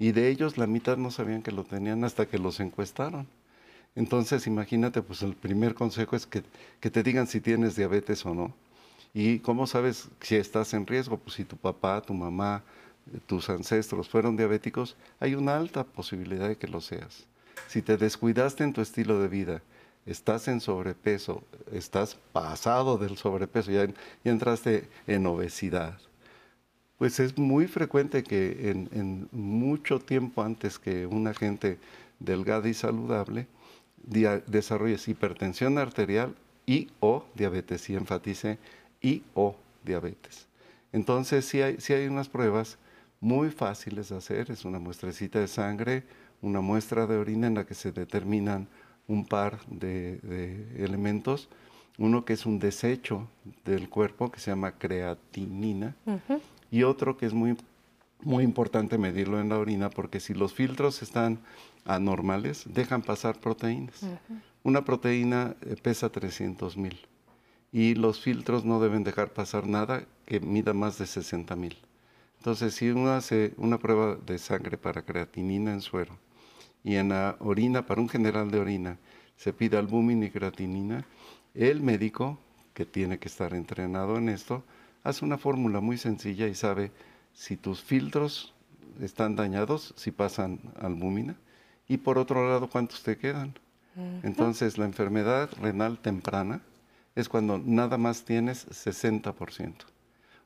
y 0.00 0.12
de 0.12 0.30
ellos 0.30 0.56
la 0.56 0.66
mitad 0.66 0.96
no 0.96 1.10
sabían 1.12 1.42
que 1.42 1.52
lo 1.52 1.62
tenían 1.62 2.02
hasta 2.04 2.26
que 2.26 2.38
los 2.38 2.58
encuestaron. 2.58 3.28
Entonces, 3.94 4.46
imagínate, 4.46 5.02
pues 5.02 5.22
el 5.22 5.34
primer 5.34 5.74
consejo 5.74 6.16
es 6.16 6.26
que, 6.26 6.42
te 6.80 7.02
digan 7.02 7.26
si 7.26 7.40
tienes 7.40 7.76
diabetes 7.76 8.24
o 8.24 8.34
no. 8.34 8.54
¿Y 9.12 9.40
cómo 9.40 9.66
sabes 9.66 10.08
si 10.22 10.36
estás 10.36 10.72
en 10.72 10.86
riesgo? 10.86 11.18
Pues 11.18 11.36
si 11.36 11.44
tu 11.44 11.56
papá, 11.56 12.00
tu 12.00 12.14
mamá, 12.14 12.62
tus 13.26 13.50
ancestros 13.50 14.08
fueron 14.08 14.36
diabéticos, 14.38 14.96
hay 15.18 15.34
una 15.34 15.56
alta 15.56 15.84
posibilidad 15.84 16.48
de 16.48 16.56
que 16.56 16.68
lo 16.68 16.80
seas. 16.80 17.26
Si 17.68 17.82
te 17.82 17.98
descuidaste 17.98 18.64
en 18.64 18.72
tu 18.72 18.80
estilo 18.80 19.20
de 19.20 19.28
vida, 19.28 19.62
estás 20.06 20.48
en 20.48 20.62
sobrepeso, 20.62 21.42
estás 21.72 22.16
pasado 22.32 22.96
del 22.96 23.18
sobrepeso, 23.18 23.70
ya 23.70 23.86
entraste 24.24 24.88
en 25.06 25.26
obesidad, 25.26 25.98
pues 27.00 27.18
es 27.18 27.38
muy 27.38 27.66
frecuente 27.66 28.22
que 28.22 28.70
en, 28.70 29.26
mucho 29.32 30.00
tiempo 30.00 30.42
antes 30.42 30.78
que 30.78 31.06
una 31.06 31.32
gente 31.32 31.78
delgada 32.18 32.68
y 32.68 32.74
saludable 32.74 33.46
desarrolles 34.46 35.08
hipertensión 35.08 35.78
arterial 35.78 36.34
y 36.66 36.90
o 37.00 37.24
diabetes, 37.34 37.88
y 37.88 37.94
enfatice 37.94 38.58
y 39.00 39.22
o 39.32 39.56
diabetes. 39.82 40.46
Entonces 40.92 41.46
sí 41.46 41.62
hay, 41.62 41.78
hay 41.88 42.06
unas 42.06 42.28
pruebas 42.28 42.76
muy 43.18 43.48
fáciles 43.48 44.10
de 44.10 44.18
hacer. 44.18 44.50
Es 44.50 44.66
una 44.66 44.78
muestrecita 44.78 45.38
de 45.38 45.48
sangre, 45.48 46.02
una 46.42 46.60
muestra 46.60 47.06
de 47.06 47.16
orina 47.16 47.46
en 47.46 47.54
la 47.54 47.64
que 47.64 47.74
se 47.74 47.92
determinan 47.92 48.68
un 49.08 49.24
par 49.24 49.64
de, 49.68 50.20
elementos. 50.76 51.48
Uno 51.96 52.26
que 52.26 52.34
es 52.34 52.44
un 52.44 52.58
desecho 52.58 53.26
del 53.64 53.88
cuerpo 53.88 54.30
que 54.30 54.38
se 54.38 54.50
llama 54.50 54.72
creatinina 54.72 55.96
y 56.70 56.82
otro 56.84 57.16
que 57.16 57.26
es 57.26 57.32
muy, 57.32 57.56
muy 58.22 58.44
importante 58.44 58.98
medirlo 58.98 59.40
en 59.40 59.48
la 59.48 59.58
orina 59.58 59.90
porque 59.90 60.20
si 60.20 60.34
los 60.34 60.52
filtros 60.52 61.02
están 61.02 61.40
anormales 61.84 62.64
dejan 62.72 63.02
pasar 63.02 63.40
proteínas. 63.40 64.00
Una 64.62 64.84
proteína 64.84 65.56
eh, 65.62 65.76
pesa 65.80 66.10
300 66.10 66.76
mil 66.76 66.98
y 67.72 67.94
los 67.94 68.20
filtros 68.20 68.64
no 68.64 68.80
deben 68.80 69.04
dejar 69.04 69.32
pasar 69.32 69.66
nada 69.66 70.04
que 70.26 70.40
mida 70.40 70.74
más 70.74 70.98
de 70.98 71.06
60 71.06 71.56
mil. 71.56 71.76
Entonces, 72.38 72.74
si 72.74 72.90
uno 72.90 73.10
hace 73.10 73.52
una 73.58 73.78
prueba 73.78 74.16
de 74.16 74.38
sangre 74.38 74.78
para 74.78 75.02
creatinina 75.02 75.72
en 75.72 75.82
suero 75.82 76.16
y 76.82 76.96
en 76.96 77.10
la 77.10 77.36
orina, 77.38 77.86
para 77.86 78.00
un 78.00 78.08
general 78.08 78.50
de 78.50 78.58
orina, 78.58 78.98
se 79.36 79.52
pide 79.52 79.76
albúmina 79.76 80.26
y 80.26 80.30
creatinina, 80.30 81.04
el 81.54 81.82
médico, 81.82 82.38
que 82.72 82.86
tiene 82.86 83.18
que 83.18 83.28
estar 83.28 83.52
entrenado 83.54 84.16
en 84.16 84.28
esto, 84.30 84.62
hace 85.02 85.24
una 85.24 85.38
fórmula 85.38 85.80
muy 85.80 85.98
sencilla 85.98 86.46
y 86.46 86.54
sabe 86.54 86.92
si 87.32 87.56
tus 87.56 87.82
filtros 87.82 88.54
están 89.00 89.36
dañados, 89.36 89.94
si 89.96 90.10
pasan 90.10 90.60
albúmina, 90.78 91.36
y 91.88 91.98
por 91.98 92.18
otro 92.18 92.48
lado, 92.48 92.68
cuántos 92.68 93.02
te 93.02 93.16
quedan. 93.16 93.54
Entonces, 94.22 94.78
la 94.78 94.84
enfermedad 94.84 95.50
renal 95.60 95.98
temprana 95.98 96.62
es 97.14 97.28
cuando 97.28 97.58
nada 97.58 97.98
más 97.98 98.24
tienes 98.24 98.66
60%. 98.68 99.74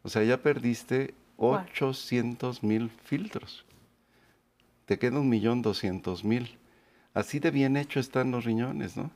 O 0.03 0.09
sea, 0.09 0.25
ya 0.25 0.43
perdiste 0.43 1.15
800 1.37 2.63
mil 2.63 2.91
filtros. 2.91 3.65
Te 4.87 4.99
queda 4.99 5.21
un 5.21 5.29
millón 5.29 5.63
doscientos 5.63 6.25
mil. 6.25 6.59
Así 7.13 7.39
de 7.39 7.51
bien 7.51 7.77
hecho 7.77 8.01
están 8.01 8.31
los 8.31 8.45
riñones, 8.45 8.97
¿no? 8.97 9.11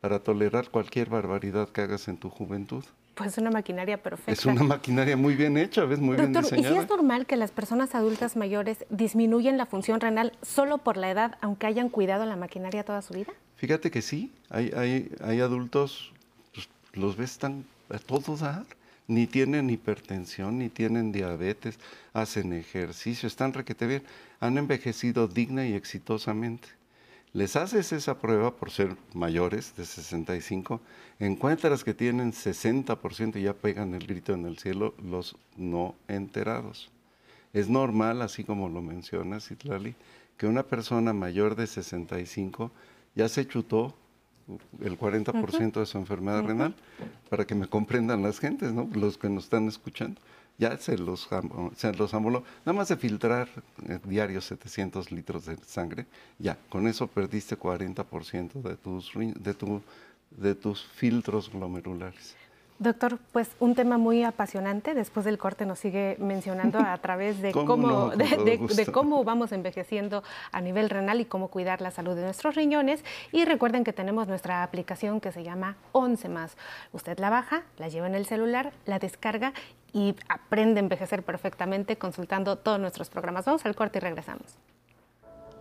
Para 0.00 0.20
tolerar 0.20 0.70
cualquier 0.70 1.10
barbaridad 1.10 1.68
que 1.68 1.82
hagas 1.82 2.08
en 2.08 2.16
tu 2.16 2.30
juventud. 2.30 2.84
Pues 3.20 3.32
es 3.32 3.38
una 3.38 3.50
maquinaria 3.50 4.02
perfecta. 4.02 4.32
Es 4.32 4.46
una 4.46 4.62
maquinaria 4.62 5.14
muy 5.14 5.34
bien 5.34 5.58
hecha, 5.58 5.84
¿ves? 5.84 5.98
Muy 5.98 6.16
bien 6.16 6.32
diseñada. 6.32 6.70
¿y 6.70 6.72
si 6.72 6.78
es 6.78 6.88
normal 6.88 7.26
que 7.26 7.36
las 7.36 7.50
personas 7.50 7.94
adultas 7.94 8.34
mayores 8.34 8.86
disminuyen 8.88 9.58
la 9.58 9.66
función 9.66 10.00
renal 10.00 10.32
solo 10.40 10.78
por 10.78 10.96
la 10.96 11.10
edad, 11.10 11.36
aunque 11.42 11.66
hayan 11.66 11.90
cuidado 11.90 12.24
la 12.24 12.36
maquinaria 12.36 12.82
toda 12.82 13.02
su 13.02 13.12
vida? 13.12 13.34
Fíjate 13.56 13.90
que 13.90 14.00
sí, 14.00 14.32
hay, 14.48 14.72
hay, 14.74 15.12
hay 15.22 15.40
adultos, 15.40 16.12
pues, 16.54 16.70
los 16.94 17.18
ves 17.18 17.36
tan 17.36 17.66
a 17.90 17.98
todo 17.98 18.38
dar 18.38 18.64
ni 19.06 19.26
tienen 19.26 19.68
hipertensión, 19.68 20.58
ni 20.58 20.70
tienen 20.70 21.12
diabetes, 21.12 21.78
hacen 22.14 22.54
ejercicio, 22.54 23.26
están 23.26 23.52
requete 23.52 23.86
bien, 23.86 24.02
han 24.38 24.56
envejecido 24.56 25.28
digna 25.28 25.66
y 25.66 25.74
exitosamente. 25.74 26.68
Les 27.32 27.54
haces 27.54 27.92
esa 27.92 28.18
prueba 28.18 28.56
por 28.56 28.72
ser 28.72 28.96
mayores 29.14 29.76
de 29.76 29.84
65, 29.84 30.80
encuentras 31.20 31.84
que 31.84 31.94
tienen 31.94 32.32
60% 32.32 33.36
y 33.36 33.42
ya 33.42 33.54
pegan 33.54 33.94
el 33.94 34.04
grito 34.06 34.32
en 34.32 34.46
el 34.46 34.58
cielo 34.58 34.94
los 35.00 35.36
no 35.56 35.94
enterados. 36.08 36.90
Es 37.52 37.68
normal, 37.68 38.22
así 38.22 38.42
como 38.42 38.68
lo 38.68 38.82
mencionas, 38.82 39.50
Itlali, 39.50 39.94
que 40.36 40.48
una 40.48 40.64
persona 40.64 41.12
mayor 41.12 41.54
de 41.54 41.68
65 41.68 42.72
ya 43.14 43.28
se 43.28 43.46
chutó 43.46 43.94
el 44.80 44.98
40% 44.98 45.72
de 45.78 45.86
su 45.86 45.98
enfermedad 45.98 46.42
renal, 46.42 46.74
para 47.28 47.44
que 47.44 47.54
me 47.54 47.68
comprendan 47.68 48.22
las 48.22 48.40
gentes, 48.40 48.72
¿no? 48.72 48.88
los 48.92 49.18
que 49.18 49.28
nos 49.28 49.44
están 49.44 49.68
escuchando. 49.68 50.20
Ya 50.60 50.76
se 50.76 50.98
los, 50.98 51.26
se 51.74 51.92
los 51.94 52.12
amoló. 52.12 52.44
Nada 52.66 52.76
más 52.76 52.88
de 52.88 52.98
filtrar 52.98 53.48
eh, 53.88 53.98
diario 54.04 54.42
700 54.42 55.10
litros 55.10 55.46
de 55.46 55.56
sangre, 55.64 56.04
ya, 56.38 56.58
con 56.68 56.86
eso 56.86 57.06
perdiste 57.06 57.58
40% 57.58 58.60
de 58.60 58.76
tus, 58.76 59.10
de, 59.14 59.54
tu, 59.54 59.80
de 60.30 60.54
tus 60.54 60.84
filtros 60.84 61.50
glomerulares. 61.50 62.36
Doctor, 62.80 63.18
pues 63.32 63.50
un 63.60 63.74
tema 63.74 63.98
muy 63.98 64.24
apasionante. 64.24 64.94
Después 64.94 65.26
del 65.26 65.36
corte 65.36 65.66
nos 65.66 65.78
sigue 65.78 66.16
mencionando 66.18 66.78
a 66.78 66.96
través 67.02 67.42
de 67.42 67.52
cómo, 67.52 68.08
de, 68.08 68.88
cómo 68.90 69.22
vamos 69.22 69.52
envejeciendo 69.52 70.24
a 70.50 70.62
nivel 70.62 70.88
renal 70.88 71.20
y 71.20 71.26
cómo 71.26 71.48
cuidar 71.48 71.82
la 71.82 71.90
salud 71.90 72.16
de 72.16 72.22
nuestros 72.22 72.54
riñones. 72.54 73.04
Y 73.32 73.44
recuerden 73.44 73.84
que 73.84 73.92
tenemos 73.92 74.28
nuestra 74.28 74.62
aplicación 74.62 75.20
que 75.20 75.30
se 75.30 75.44
llama 75.44 75.76
11 75.92 76.30
más. 76.30 76.56
Usted 76.92 77.18
la 77.18 77.28
baja, 77.28 77.64
la 77.76 77.88
lleva 77.88 78.06
en 78.06 78.14
el 78.14 78.24
celular, 78.24 78.72
la 78.86 78.98
descarga 78.98 79.52
y 79.92 80.16
aprende 80.30 80.80
a 80.80 80.82
envejecer 80.82 81.22
perfectamente 81.22 81.98
consultando 81.98 82.56
todos 82.56 82.80
nuestros 82.80 83.10
programas. 83.10 83.44
Vamos 83.44 83.66
al 83.66 83.76
corte 83.76 83.98
y 83.98 84.00
regresamos. 84.00 84.56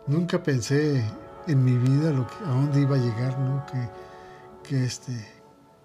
Nunca 0.07 0.41
pensé 0.41 1.03
en 1.47 1.65
mi 1.65 1.75
vida 1.75 2.11
lo 2.11 2.25
que, 2.25 2.35
a 2.45 2.47
dónde 2.47 2.79
iba 2.79 2.95
a 2.95 2.99
llegar, 2.99 3.37
¿no? 3.39 3.65
Que, 3.65 4.69
que 4.69 4.85
este 4.85 5.38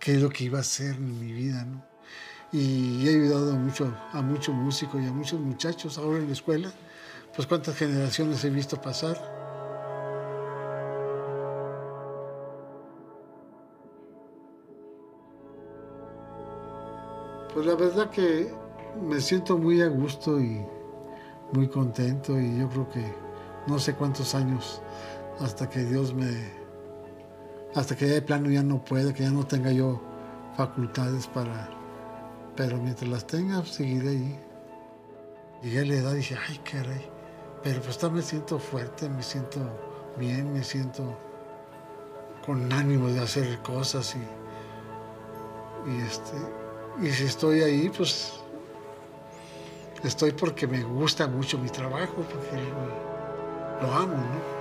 qué 0.04 0.12
es 0.12 0.20
lo 0.20 0.28
que 0.28 0.44
iba 0.44 0.58
a 0.58 0.60
hacer 0.60 0.96
en 0.96 1.18
mi 1.18 1.32
vida, 1.32 1.64
¿no? 1.64 1.82
Y 2.52 3.08
he 3.08 3.10
ayudado 3.10 3.54
mucho, 3.54 3.90
a 4.12 4.20
muchos 4.20 4.54
músicos 4.54 5.00
y 5.00 5.06
a 5.06 5.12
muchos 5.12 5.40
muchachos 5.40 5.96
ahora 5.96 6.18
en 6.18 6.26
la 6.26 6.34
escuela. 6.34 6.70
Pues 7.34 7.48
cuántas 7.48 7.74
generaciones 7.74 8.44
he 8.44 8.50
visto 8.50 8.78
pasar. 8.78 9.16
Pues 17.54 17.64
la 17.64 17.74
verdad 17.74 18.10
que 18.10 18.52
me 19.02 19.18
siento 19.22 19.56
muy 19.56 19.80
a 19.80 19.88
gusto 19.88 20.38
y 20.38 20.62
muy 21.52 21.66
contento 21.68 22.38
y 22.38 22.58
yo 22.58 22.68
creo 22.68 22.88
que 22.90 23.14
no 23.66 23.78
sé 23.78 23.94
cuántos 23.94 24.34
años 24.34 24.82
hasta 25.40 25.70
que 25.70 25.82
Dios 25.82 26.12
me 26.12 26.63
hasta 27.74 27.96
que 27.96 28.06
de 28.06 28.22
plano 28.22 28.50
ya 28.50 28.62
no 28.62 28.84
pueda, 28.84 29.12
que 29.12 29.24
ya 29.24 29.30
no 29.30 29.46
tenga 29.46 29.72
yo 29.72 30.00
facultades 30.56 31.26
para... 31.26 31.70
Pero 32.56 32.76
mientras 32.78 33.10
las 33.10 33.26
tenga, 33.26 33.64
seguiré 33.64 34.10
ahí. 34.10 34.40
Llegué 35.62 35.80
a 35.80 35.84
la 35.84 35.94
edad 35.94 36.12
y 36.12 36.16
dije, 36.16 36.36
ay, 36.48 36.58
caray. 36.58 37.10
Pero 37.64 37.80
pues 37.80 38.12
me 38.12 38.22
siento 38.22 38.58
fuerte, 38.58 39.08
me 39.08 39.22
siento 39.22 39.60
bien, 40.18 40.52
me 40.52 40.62
siento 40.62 41.16
con 42.44 42.72
ánimo 42.72 43.08
de 43.08 43.20
hacer 43.20 43.58
cosas 43.62 44.14
y, 44.14 45.90
y 45.90 46.00
este 46.02 46.36
y 47.02 47.10
si 47.10 47.24
estoy 47.24 47.62
ahí 47.62 47.88
pues 47.88 48.34
estoy 50.02 50.32
porque 50.32 50.66
me 50.66 50.82
gusta 50.84 51.26
mucho 51.26 51.58
mi 51.58 51.70
trabajo 51.70 52.16
porque 52.16 52.62
lo, 52.62 53.86
lo 53.86 53.94
amo 53.94 54.16
no 54.16 54.53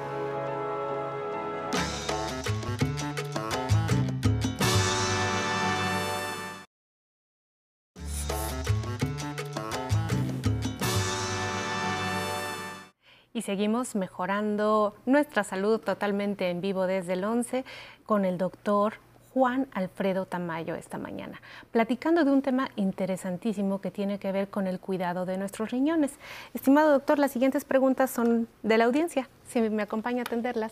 seguimos 13.54 13.94
mejorando 13.94 14.96
nuestra 15.06 15.44
salud 15.44 15.80
totalmente 15.80 16.50
en 16.50 16.60
vivo 16.60 16.88
desde 16.88 17.14
el 17.14 17.24
11 17.24 17.66
con 18.04 18.26
el 18.26 18.40
doctor 18.40 18.96
Juan 19.32 19.68
Alfredo 19.74 20.26
Tamayo 20.26 20.74
esta 20.74 20.98
mañana, 20.98 21.40
platicando 21.70 22.26
de 22.26 22.32
un 22.32 22.42
tema 22.42 22.70
interesantísimo 22.78 23.80
que 23.80 23.92
tiene 23.92 24.18
que 24.18 24.32
ver 24.32 24.48
con 24.48 24.66
el 24.66 24.80
cuidado 24.80 25.28
de 25.28 25.38
nuestros 25.38 25.70
riñones. 25.70 26.14
Estimado 26.56 26.94
doctor, 26.94 27.20
las 27.20 27.30
siguientes 27.30 27.64
preguntas 27.64 28.10
son 28.10 28.48
de 28.64 28.76
la 28.80 28.86
audiencia, 28.86 29.30
si 29.48 29.62
me 29.62 29.84
acompaña 29.84 30.22
a 30.22 30.26
atenderlas. 30.26 30.72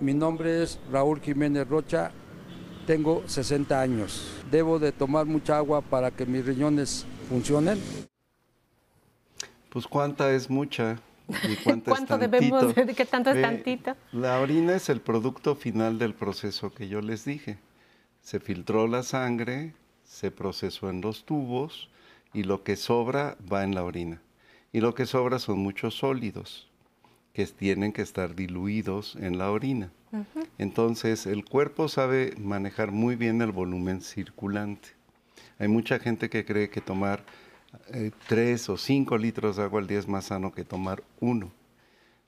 Mi 0.00 0.14
nombre 0.14 0.62
es 0.62 0.80
Raúl 0.90 1.20
Jiménez 1.20 1.68
Rocha, 1.68 2.10
tengo 2.86 3.22
60 3.26 3.78
años. 3.78 4.42
¿Debo 4.50 4.78
de 4.78 4.92
tomar 4.92 5.26
mucha 5.26 5.58
agua 5.58 5.82
para 5.82 6.10
que 6.10 6.24
mis 6.24 6.42
riñones 6.42 7.04
funcionen? 7.28 7.78
Pues 9.68 9.86
cuánta 9.86 10.32
es 10.32 10.48
mucha. 10.48 10.96
cuánto, 11.84 12.18
debemos, 12.18 12.74
de 12.74 12.94
qué 12.94 13.04
tanto 13.04 13.30
es 13.30 13.42
tantito? 13.42 13.96
La 14.12 14.40
orina 14.40 14.74
es 14.74 14.88
el 14.88 15.00
producto 15.00 15.54
final 15.54 15.98
del 15.98 16.14
proceso 16.14 16.72
que 16.72 16.88
yo 16.88 17.00
les 17.00 17.24
dije. 17.24 17.58
Se 18.22 18.40
filtró 18.40 18.86
la 18.86 19.02
sangre, 19.02 19.74
se 20.04 20.30
procesó 20.30 20.90
en 20.90 21.00
los 21.00 21.24
tubos 21.24 21.90
y 22.32 22.44
lo 22.44 22.62
que 22.62 22.76
sobra 22.76 23.36
va 23.50 23.64
en 23.64 23.74
la 23.74 23.84
orina. 23.84 24.20
Y 24.72 24.80
lo 24.80 24.94
que 24.94 25.06
sobra 25.06 25.38
son 25.38 25.58
muchos 25.58 25.94
sólidos 25.94 26.68
que 27.32 27.46
tienen 27.46 27.92
que 27.92 28.02
estar 28.02 28.34
diluidos 28.34 29.16
en 29.16 29.38
la 29.38 29.50
orina. 29.50 29.90
Entonces, 30.58 31.26
el 31.26 31.44
cuerpo 31.44 31.88
sabe 31.88 32.34
manejar 32.38 32.90
muy 32.90 33.16
bien 33.16 33.40
el 33.42 33.52
volumen 33.52 34.00
circulante. 34.00 34.88
Hay 35.58 35.68
mucha 35.68 35.98
gente 35.98 36.28
que 36.28 36.44
cree 36.44 36.70
que 36.70 36.80
tomar 36.80 37.24
eh, 37.88 38.10
tres 38.28 38.68
o 38.68 38.76
cinco 38.76 39.18
litros 39.18 39.56
de 39.56 39.62
agua 39.62 39.80
al 39.80 39.86
día 39.86 39.98
es 39.98 40.08
más 40.08 40.26
sano 40.26 40.52
que 40.52 40.64
tomar 40.64 41.02
uno. 41.20 41.50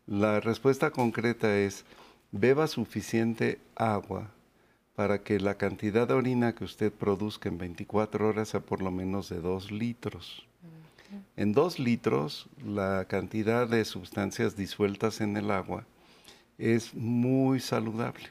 La 0.06 0.40
respuesta 0.40 0.90
concreta 0.90 1.56
es, 1.58 1.84
beba 2.32 2.66
suficiente 2.66 3.60
agua 3.76 4.30
para 4.94 5.22
que 5.22 5.40
la 5.40 5.54
cantidad 5.54 6.06
de 6.08 6.14
orina 6.14 6.54
que 6.54 6.64
usted 6.64 6.92
produzca 6.92 7.48
en 7.48 7.58
24 7.58 8.28
horas 8.28 8.48
sea 8.50 8.60
por 8.60 8.82
lo 8.82 8.90
menos 8.90 9.28
de 9.28 9.40
dos 9.40 9.70
litros. 9.70 10.46
En 11.36 11.52
dos 11.52 11.78
litros, 11.78 12.48
la 12.64 13.04
cantidad 13.06 13.68
de 13.68 13.84
sustancias 13.84 14.56
disueltas 14.56 15.20
en 15.20 15.36
el 15.36 15.50
agua 15.50 15.84
es 16.58 16.94
muy 16.94 17.60
saludable, 17.60 18.30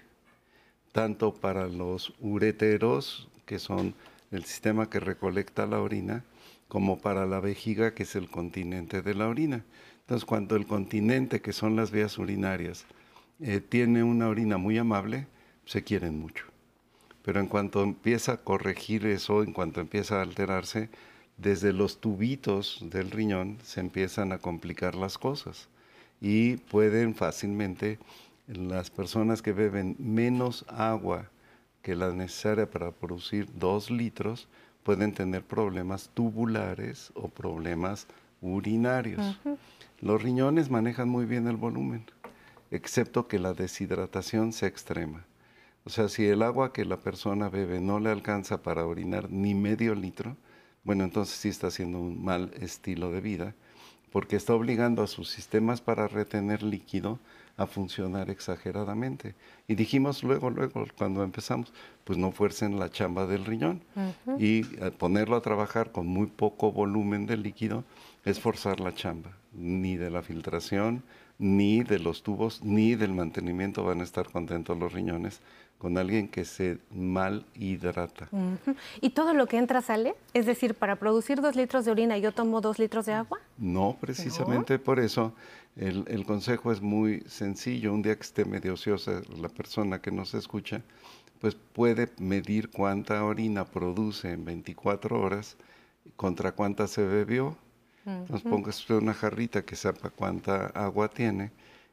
tanto 0.92 1.34
para 1.34 1.68
los 1.68 2.14
ureteros, 2.20 3.28
que 3.46 3.60
son 3.60 3.94
el 4.32 4.46
sistema 4.46 4.90
que 4.90 5.00
recolecta 5.00 5.66
la 5.68 5.80
orina, 5.80 6.24
como 6.72 7.00
para 7.00 7.26
la 7.26 7.42
vejiga, 7.42 7.94
que 7.94 8.04
es 8.04 8.16
el 8.16 8.30
continente 8.30 9.02
de 9.02 9.14
la 9.14 9.28
orina. 9.28 9.66
Entonces, 10.00 10.24
cuando 10.24 10.56
el 10.56 10.66
continente, 10.66 11.42
que 11.42 11.52
son 11.52 11.76
las 11.76 11.92
vías 11.92 12.18
urinarias, 12.18 12.86
eh, 13.42 13.60
tiene 13.60 14.04
una 14.04 14.30
orina 14.30 14.56
muy 14.58 14.78
amable, 14.78 15.28
se 15.66 15.84
quieren 15.84 16.18
mucho. 16.18 16.46
Pero 17.24 17.42
en 17.42 17.48
cuanto 17.48 17.84
empieza 17.84 18.32
a 18.32 18.38
corregir 18.38 19.06
eso, 19.06 19.44
en 19.44 19.52
cuanto 19.52 19.82
empieza 19.82 20.20
a 20.20 20.22
alterarse, 20.22 20.90
desde 21.36 21.74
los 21.74 22.00
tubitos 22.00 22.80
del 22.90 23.12
riñón 23.12 23.58
se 23.64 23.82
empiezan 23.82 24.32
a 24.32 24.38
complicar 24.38 24.96
las 24.96 25.18
cosas 25.18 25.68
y 26.22 26.56
pueden 26.56 27.16
fácilmente 27.16 28.00
las 28.48 28.90
personas 28.90 29.42
que 29.42 29.52
beben 29.52 29.98
menos 30.00 30.64
agua 30.70 31.32
que 31.82 31.96
la 31.96 32.14
necesaria 32.14 32.72
para 32.72 32.92
producir 32.92 33.50
dos 33.60 33.92
litros 33.92 34.48
pueden 34.84 35.14
tener 35.14 35.44
problemas 35.44 36.10
tubulares 36.14 37.12
o 37.16 37.28
problemas 37.28 38.08
urinarios. 38.42 39.40
Los 40.00 40.22
riñones 40.22 40.70
manejan 40.70 41.10
muy 41.10 41.26
bien 41.26 41.48
el 41.48 41.58
volumen, 41.58 42.06
excepto 42.72 43.28
que 43.28 43.40
la 43.40 43.54
deshidratación 43.54 44.54
sea 44.54 44.68
extrema. 44.68 45.26
O 45.84 45.90
sea, 45.90 46.10
si 46.10 46.26
el 46.26 46.42
agua 46.42 46.74
que 46.74 46.86
la 46.86 46.98
persona 46.98 47.50
bebe 47.50 47.80
no 47.80 48.00
le 48.00 48.10
alcanza 48.10 48.62
para 48.62 48.86
orinar 48.86 49.32
ni 49.32 49.56
medio 49.56 49.96
litro, 49.96 50.38
bueno, 50.84 51.04
entonces 51.04 51.36
sí 51.36 51.50
está 51.50 51.68
haciendo 51.68 52.00
un 52.00 52.24
mal 52.24 52.52
estilo 52.60 53.12
de 53.12 53.22
vida, 53.22 53.56
porque 54.12 54.36
está 54.36 54.54
obligando 54.54 55.04
a 55.04 55.08
sus 55.08 55.30
sistemas 55.30 55.82
para 55.82 56.08
retener 56.08 56.64
líquido 56.64 57.20
a 57.62 57.68
funcionar 57.68 58.30
exageradamente. 58.30 59.36
Y 59.68 59.76
dijimos 59.76 60.24
luego, 60.24 60.50
luego, 60.50 60.86
cuando 60.98 61.24
empezamos, 61.24 61.74
pues 62.04 62.18
no 62.18 62.32
fuercen 62.32 62.80
la 62.80 62.90
chamba 62.90 63.28
del 63.28 63.46
riñón. 63.46 63.82
Y 64.38 64.64
ponerlo 64.98 65.36
a 65.36 65.42
trabajar 65.42 65.92
con 65.92 66.08
muy 66.08 66.28
poco 66.28 66.72
volumen 66.72 67.26
de 67.26 67.38
líquido 67.38 67.84
es 68.26 68.40
forzar 68.40 68.80
la 68.80 68.94
chamba, 68.94 69.32
ni 69.54 69.98
de 69.98 70.10
la 70.10 70.22
filtración, 70.22 71.04
ni 71.38 71.84
de 71.84 72.00
los 72.00 72.22
tubos, 72.22 72.64
ni 72.64 72.96
del 72.96 73.14
mantenimiento 73.14 73.84
van 73.84 74.02
a 74.02 74.04
estar 74.04 74.30
contentos 74.30 74.78
los 74.78 74.94
riñones 74.94 75.42
con 75.82 75.98
alguien 75.98 76.28
que 76.28 76.46
se 76.46 76.78
mal 76.92 77.44
hidrata. 77.56 78.30
¿Y 79.02 79.10
todo 79.10 79.34
lo 79.34 79.48
que 79.48 79.58
entra 79.58 79.82
sale? 79.82 80.14
Es 80.36 80.46
decir, 80.46 80.76
para 80.76 80.98
producir 80.98 81.42
dos 81.42 81.56
litros 81.56 81.86
de 81.86 81.92
orina 81.92 82.20
yo 82.20 82.32
tomo 82.32 82.62
dos 82.62 82.78
litros 82.78 83.08
de 83.08 83.14
agua. 83.14 83.40
No, 83.58 83.98
precisamente 84.00 84.78
por 84.78 85.00
eso 85.00 85.34
el, 85.76 86.06
el, 86.08 86.24
consejo 86.24 86.72
es 86.72 86.82
muy 86.82 87.22
sencillo. 87.22 87.96
Un 87.96 88.04
día 88.04 88.16
que 88.16 88.22
esté 88.22 88.46
medio 88.46 88.76
ociosa 88.76 89.24
la 89.42 89.50
persona 89.50 90.00
que 90.00 90.12
nos 90.12 90.36
escucha, 90.36 90.84
pues 91.40 91.56
puede 91.56 92.12
medir 92.20 92.70
cuánta 92.70 93.26
orina 93.26 93.66
produce 93.66 94.34
en 94.34 94.46
24 94.46 95.20
horas 95.20 95.58
contra 96.16 96.52
cuánta 96.52 96.86
se 96.86 97.04
bebió. 97.04 97.58
Entonces 98.06 98.48
ponga 98.48 98.70
usted 98.70 98.96
una 98.96 99.16
jarrita 99.16 99.64
que 99.64 99.76
sepa 99.76 100.12
cuánta 100.12 100.68
agua 100.68 101.08
tiene 101.08 101.50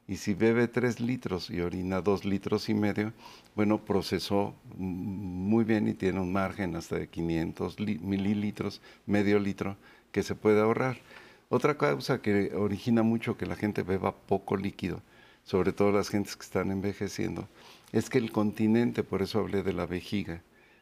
y 0.09 0.17
si 0.17 0.33
bebe 0.33 0.67
tres 0.67 0.99
litros 0.99 1.51
y 1.51 1.61
orina 1.61 2.01
dos 2.01 2.25
litros 2.25 2.67
y 2.67 2.73
medio, 2.73 3.13
bueno, 3.55 3.85
procesó 3.85 4.55
muy 4.75 5.63
bien 5.63 5.87
y 5.87 5.93
tiene 5.93 6.19
un 6.19 6.33
margen 6.33 6.75
hasta 6.75 6.95
de 6.95 7.07
500 7.07 7.79
mililitros, 7.79 8.81
medio 9.05 9.37
litro, 9.37 9.77
que 10.11 10.23
se 10.23 10.33
puede 10.33 10.61
ahorrar. 10.61 10.97
Otra 11.49 11.77
causa 11.77 12.23
que 12.23 12.55
origina 12.55 13.03
mucho 13.03 13.37
que 13.37 13.45
la 13.45 13.55
gente 13.55 13.83
beba 13.83 14.15
poco 14.15 14.57
líquido, 14.57 15.03
sobre 15.43 15.73
todo 15.73 15.91
las 15.91 16.09
gentes 16.09 16.35
que 16.35 16.43
están 16.43 16.71
envejeciendo, 16.71 17.47
es 17.91 18.09
que 18.09 18.17
el 18.17 18.31
continente, 18.31 19.03
por 19.03 19.21
eso 19.21 19.37
hablé 19.37 19.61
de 19.61 19.73
la 19.73 19.85
vejiga, 19.85 20.41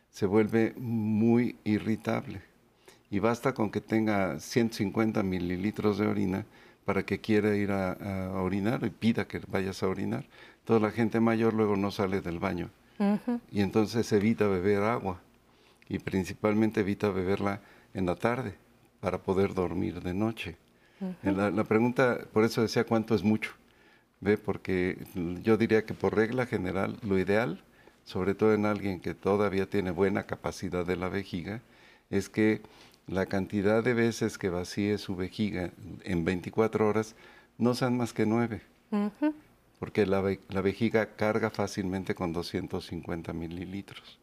se 0.09 0.25
vuelve 0.25 0.73
muy 0.77 1.57
irritable. 1.65 2.41
Y 3.11 3.19
basta 3.19 3.53
con 3.53 3.71
que 3.71 3.81
tenga 3.81 4.39
150 4.39 5.21
mililitros 5.21 5.97
de 5.97 6.07
orina 6.07 6.45
para 6.87 7.03
que 7.03 7.19
quiera 7.19 7.53
ir 7.53 7.69
a, 7.69 8.31
orinar 8.35 8.85
y 8.85 8.89
pida 8.89 9.27
que 9.27 9.41
vayas 9.45 9.83
a 9.83 9.89
orinar. 9.89 10.23
Toda 10.63 10.79
la 10.79 10.89
gente 10.89 11.19
mayor 11.19 11.53
luego 11.53 11.75
no 11.75 11.91
sale 11.91 12.21
del 12.21 12.39
baño 12.39 12.69
y 13.51 13.59
entonces 13.59 14.09
evita 14.13 14.47
beber 14.47 14.83
agua 14.83 15.19
y 15.89 15.99
principalmente 15.99 16.79
evita 16.79 17.09
beberla 17.09 17.59
en 17.93 18.05
la 18.05 18.15
tarde 18.15 18.55
para 19.01 19.17
poder 19.17 19.53
dormir 19.53 20.01
de 20.01 20.13
noche. 20.13 20.55
la, 21.23 21.51
la, 21.51 21.63
pregunta, 21.65 22.19
por 22.31 22.45
eso 22.45 22.61
decía 22.61 22.85
cuánto 22.85 23.15
es 23.15 23.21
mucho, 23.21 23.51
¿ve? 24.21 24.37
porque 24.37 24.97
yo 25.43 25.57
diría 25.57 25.85
que 25.85 25.93
por 25.93 26.15
regla 26.15 26.45
general 26.45 26.97
lo 27.03 27.19
ideal, 27.19 27.61
sobre 28.05 28.33
todo 28.33 28.53
en 28.53 28.65
alguien 28.65 29.01
que 29.01 29.13
todavía 29.13 29.69
tiene 29.69 29.91
buena 29.91 30.23
capacidad 30.23 30.85
de 30.85 30.95
la 30.95 31.09
vejiga, 31.09 31.59
es 32.09 32.29
que 32.29 32.61
la 33.07 33.25
cantidad 33.25 33.83
de 33.83 33.93
veces 33.93 34.37
que 34.37 34.49
vacíe 34.49 34.97
su 34.97 35.15
vejiga 35.15 35.71
en 36.03 36.25
24 36.25 36.87
horas 36.87 37.15
no 37.57 37.73
sean 37.73 37.97
más 37.97 38.13
que 38.13 38.25
nueve, 38.25 38.61
porque 39.79 40.05
la, 40.05 40.21
vejiga 40.61 41.15
carga 41.15 41.49
fácilmente 41.49 42.15
con 42.15 42.33
250 42.33 43.33
mililitros. 43.33 44.19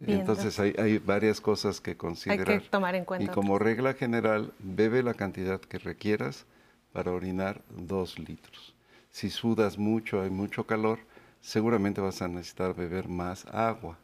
Entonces 0.00 0.58
hay, 0.58 0.74
hay, 0.78 0.98
varias 0.98 1.40
cosas 1.40 1.80
que 1.80 1.96
considerar. 1.96 2.50
Hay 2.50 2.60
que 2.60 2.68
tomar 2.68 2.94
en 2.94 3.04
cuenta. 3.04 3.24
Y 3.24 3.34
como 3.34 3.58
regla 3.58 3.94
general, 3.94 4.52
bebe 4.58 5.02
la 5.02 5.14
cantidad 5.14 5.60
que 5.60 5.78
requieras 5.78 6.44
para 6.92 7.10
orinar 7.10 7.62
dos 7.70 8.18
litros. 8.18 8.74
Si 9.10 9.30
sudas 9.30 9.78
mucho, 9.78 10.20
hay 10.20 10.30
mucho 10.30 10.66
calor, 10.66 10.98
seguramente 11.40 12.00
vas 12.00 12.20
a 12.20 12.28
necesitar 12.28 12.74
beber 12.74 13.08
más 13.08 13.46
agua. 13.46 13.98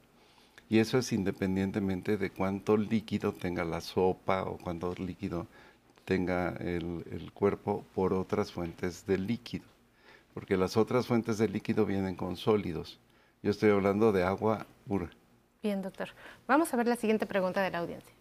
Y 0.71 0.79
eso 0.79 0.99
es 0.99 1.13
independientemente 1.13 2.17
de 2.17 2.31
cuánto 2.31 2.77
líquido 2.77 3.33
tenga 3.33 3.65
la 3.65 3.81
sopa 3.81 4.45
o 4.45 4.57
cuánto 4.57 4.95
líquido 4.95 5.49
tenga 6.05 6.51
el, 6.61 7.31
cuerpo 7.35 7.85
por 7.93 8.13
otras 8.13 8.53
fuentes 8.53 9.05
de 9.05 9.19
líquido. 9.19 9.65
Porque 10.33 10.57
las 10.57 10.77
otras 10.77 11.09
fuentes 11.09 11.39
de 11.39 11.49
líquido 11.49 11.85
vienen 11.85 12.15
con 12.15 12.37
sólidos. 12.37 13.01
Yo 13.43 13.51
estoy 13.51 13.71
hablando 13.71 14.13
de 14.13 14.23
agua 14.23 14.65
pura. 14.87 15.11
Bien, 15.61 15.83
doctor. 15.83 16.11
Vamos 16.47 16.73
a 16.73 16.77
ver 16.77 16.87
la 16.87 16.97
siguiente 16.97 17.27
pregunta 17.27 17.63
de 17.63 17.71
la 17.73 17.79
audiencia. 17.79 18.15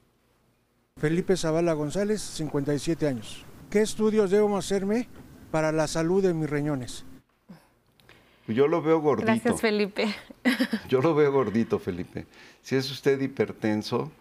Felipe 0.97 1.37
Zavala 1.37 1.73
González, 1.73 2.19
57 2.19 3.07
años. 3.07 3.45
¿Qué 3.69 3.81
estudios 3.81 4.31
debo 4.31 4.57
hacerme 4.57 5.07
para 5.51 5.71
la 5.71 5.87
salud 5.87 6.23
de 6.23 6.33
mis 6.33 6.49
riñones? 6.49 7.05
Yo 8.49 8.67
lo 8.67 8.81
veo 8.81 8.99
gordito. 8.99 9.27
Gracias, 9.27 9.61
Felipe. 9.61 10.07
Yo 10.89 11.01
lo 11.01 11.13
veo 11.13 11.31
gordito, 11.31 11.77
Felipe. 11.77 12.25
Si 12.61 12.75
es 12.75 12.89
usted 12.89 13.21
hipertenso, 13.21 14.11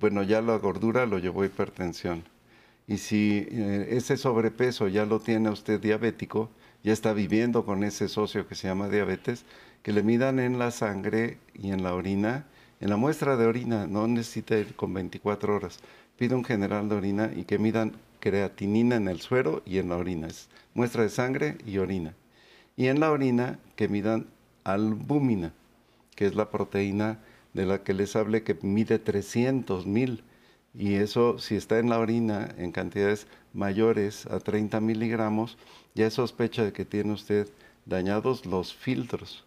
bueno, 0.00 0.24
ya 0.24 0.42
la 0.42 0.56
gordura 0.56 1.06
lo 1.06 1.18
llevó 1.18 1.42
a 1.42 1.46
hipertensión. 1.46 2.24
Y 2.88 2.98
si 2.98 3.46
eh, 3.50 3.88
ese 3.90 4.16
sobrepeso 4.16 4.88
ya 4.88 5.06
lo 5.06 5.20
tiene 5.20 5.50
usted 5.50 5.80
diabético, 5.80 6.50
ya 6.82 6.92
está 6.92 7.12
viviendo 7.12 7.64
con 7.64 7.84
ese 7.84 8.08
socio 8.08 8.46
que 8.48 8.54
se 8.56 8.68
llama 8.68 8.88
diabetes, 8.88 9.44
que 9.82 9.92
le 9.92 10.02
midan 10.02 10.40
en 10.40 10.58
la 10.58 10.72
sangre 10.72 11.38
y 11.54 11.70
en 11.70 11.82
la 11.82 11.94
orina, 11.94 12.46
en 12.80 12.90
la 12.90 12.96
muestra 12.96 13.36
de 13.36 13.46
orina, 13.46 13.86
no 13.86 14.06
necesita 14.06 14.58
ir 14.58 14.74
con 14.74 14.92
24 14.94 15.54
horas, 15.54 15.78
pide 16.16 16.34
un 16.34 16.44
general 16.44 16.88
de 16.88 16.96
orina 16.96 17.30
y 17.34 17.44
que 17.44 17.58
midan 17.58 17.92
creatinina 18.20 18.96
en 18.96 19.08
el 19.08 19.20
suero 19.20 19.62
y 19.64 19.78
en 19.78 19.88
la 19.88 19.96
orina, 19.96 20.26
es 20.26 20.48
muestra 20.74 21.02
de 21.02 21.08
sangre 21.08 21.56
y 21.64 21.78
orina 21.78 22.14
y 22.76 22.88
en 22.88 23.00
la 23.00 23.10
orina 23.10 23.58
que 23.74 23.88
midan 23.88 24.26
albúmina, 24.64 25.52
que 26.14 26.26
es 26.26 26.34
la 26.34 26.50
proteína 26.50 27.20
de 27.54 27.66
la 27.66 27.82
que 27.82 27.94
les 27.94 28.14
hablé 28.16 28.42
que 28.42 28.56
mide 28.60 28.98
300 28.98 29.86
mil. 29.86 30.22
Y 30.74 30.94
eso, 30.94 31.38
si 31.38 31.56
está 31.56 31.78
en 31.78 31.88
la 31.88 31.98
orina 31.98 32.54
en 32.58 32.70
cantidades 32.70 33.26
mayores 33.54 34.26
a 34.26 34.40
30 34.40 34.80
miligramos, 34.80 35.56
ya 35.94 36.10
sospecha 36.10 36.64
de 36.64 36.72
que 36.72 36.84
tiene 36.84 37.12
usted 37.12 37.48
dañados 37.86 38.44
los 38.44 38.74
filtros. 38.74 39.46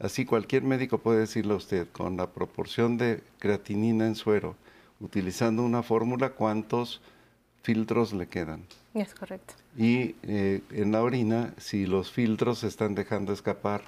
Así 0.00 0.24
cualquier 0.24 0.64
médico 0.64 0.98
puede 0.98 1.20
decirle 1.20 1.52
a 1.52 1.58
usted, 1.58 1.86
con 1.92 2.16
la 2.16 2.32
proporción 2.32 2.98
de 2.98 3.22
creatinina 3.38 4.06
en 4.06 4.16
suero, 4.16 4.56
utilizando 4.98 5.62
una 5.62 5.84
fórmula, 5.84 6.30
cuántos 6.30 7.00
filtros 7.64 8.12
le 8.12 8.28
quedan. 8.28 8.62
Es 8.92 9.14
correcto. 9.14 9.54
Y 9.76 10.14
eh, 10.22 10.60
en 10.70 10.92
la 10.92 11.02
orina, 11.02 11.54
si 11.58 11.86
los 11.86 12.12
filtros 12.12 12.62
están 12.62 12.94
dejando 12.94 13.32
escapar 13.32 13.82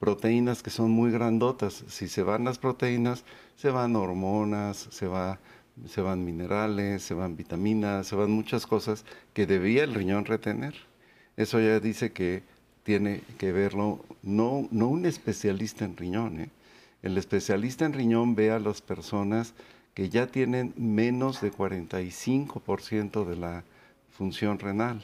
proteínas 0.00 0.62
que 0.62 0.70
son 0.70 0.90
muy 0.90 1.12
grandotas, 1.12 1.84
si 1.88 2.08
se 2.08 2.22
van 2.22 2.44
las 2.44 2.58
proteínas, 2.58 3.24
se 3.56 3.70
van 3.70 3.94
hormonas, 3.96 4.88
se, 4.90 5.06
va, 5.06 5.38
se 5.86 6.00
van 6.00 6.24
minerales, 6.24 7.02
se 7.02 7.14
van 7.14 7.36
vitaminas, 7.36 8.06
se 8.06 8.16
van 8.16 8.30
muchas 8.30 8.66
cosas 8.66 9.04
que 9.34 9.46
debía 9.46 9.84
el 9.84 9.94
riñón 9.94 10.24
retener. 10.24 10.74
Eso 11.36 11.60
ya 11.60 11.78
dice 11.80 12.12
que 12.12 12.42
tiene 12.82 13.20
que 13.36 13.52
verlo, 13.52 14.04
no, 14.22 14.68
no 14.70 14.88
un 14.88 15.04
especialista 15.04 15.84
en 15.84 15.96
riñón, 15.96 16.40
¿eh? 16.40 16.50
el 17.02 17.18
especialista 17.18 17.84
en 17.84 17.92
riñón 17.92 18.34
ve 18.34 18.50
a 18.50 18.58
las 18.58 18.80
personas 18.80 19.54
que 19.96 20.10
ya 20.10 20.26
tienen 20.26 20.74
menos 20.76 21.40
de 21.40 21.50
45% 21.50 23.24
de 23.24 23.36
la 23.36 23.64
función 24.10 24.58
renal. 24.58 25.02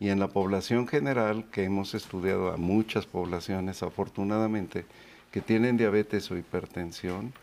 Y 0.00 0.08
en 0.08 0.18
la 0.18 0.28
población 0.28 0.88
general, 0.88 1.44
que 1.52 1.64
hemos 1.64 1.92
estudiado 1.92 2.50
a 2.50 2.56
muchas 2.56 3.04
poblaciones 3.04 3.82
afortunadamente, 3.82 4.86
que 5.30 5.42
tienen 5.42 5.76
diabetes 5.76 6.30
o 6.30 6.38
hipertensión, 6.38 7.34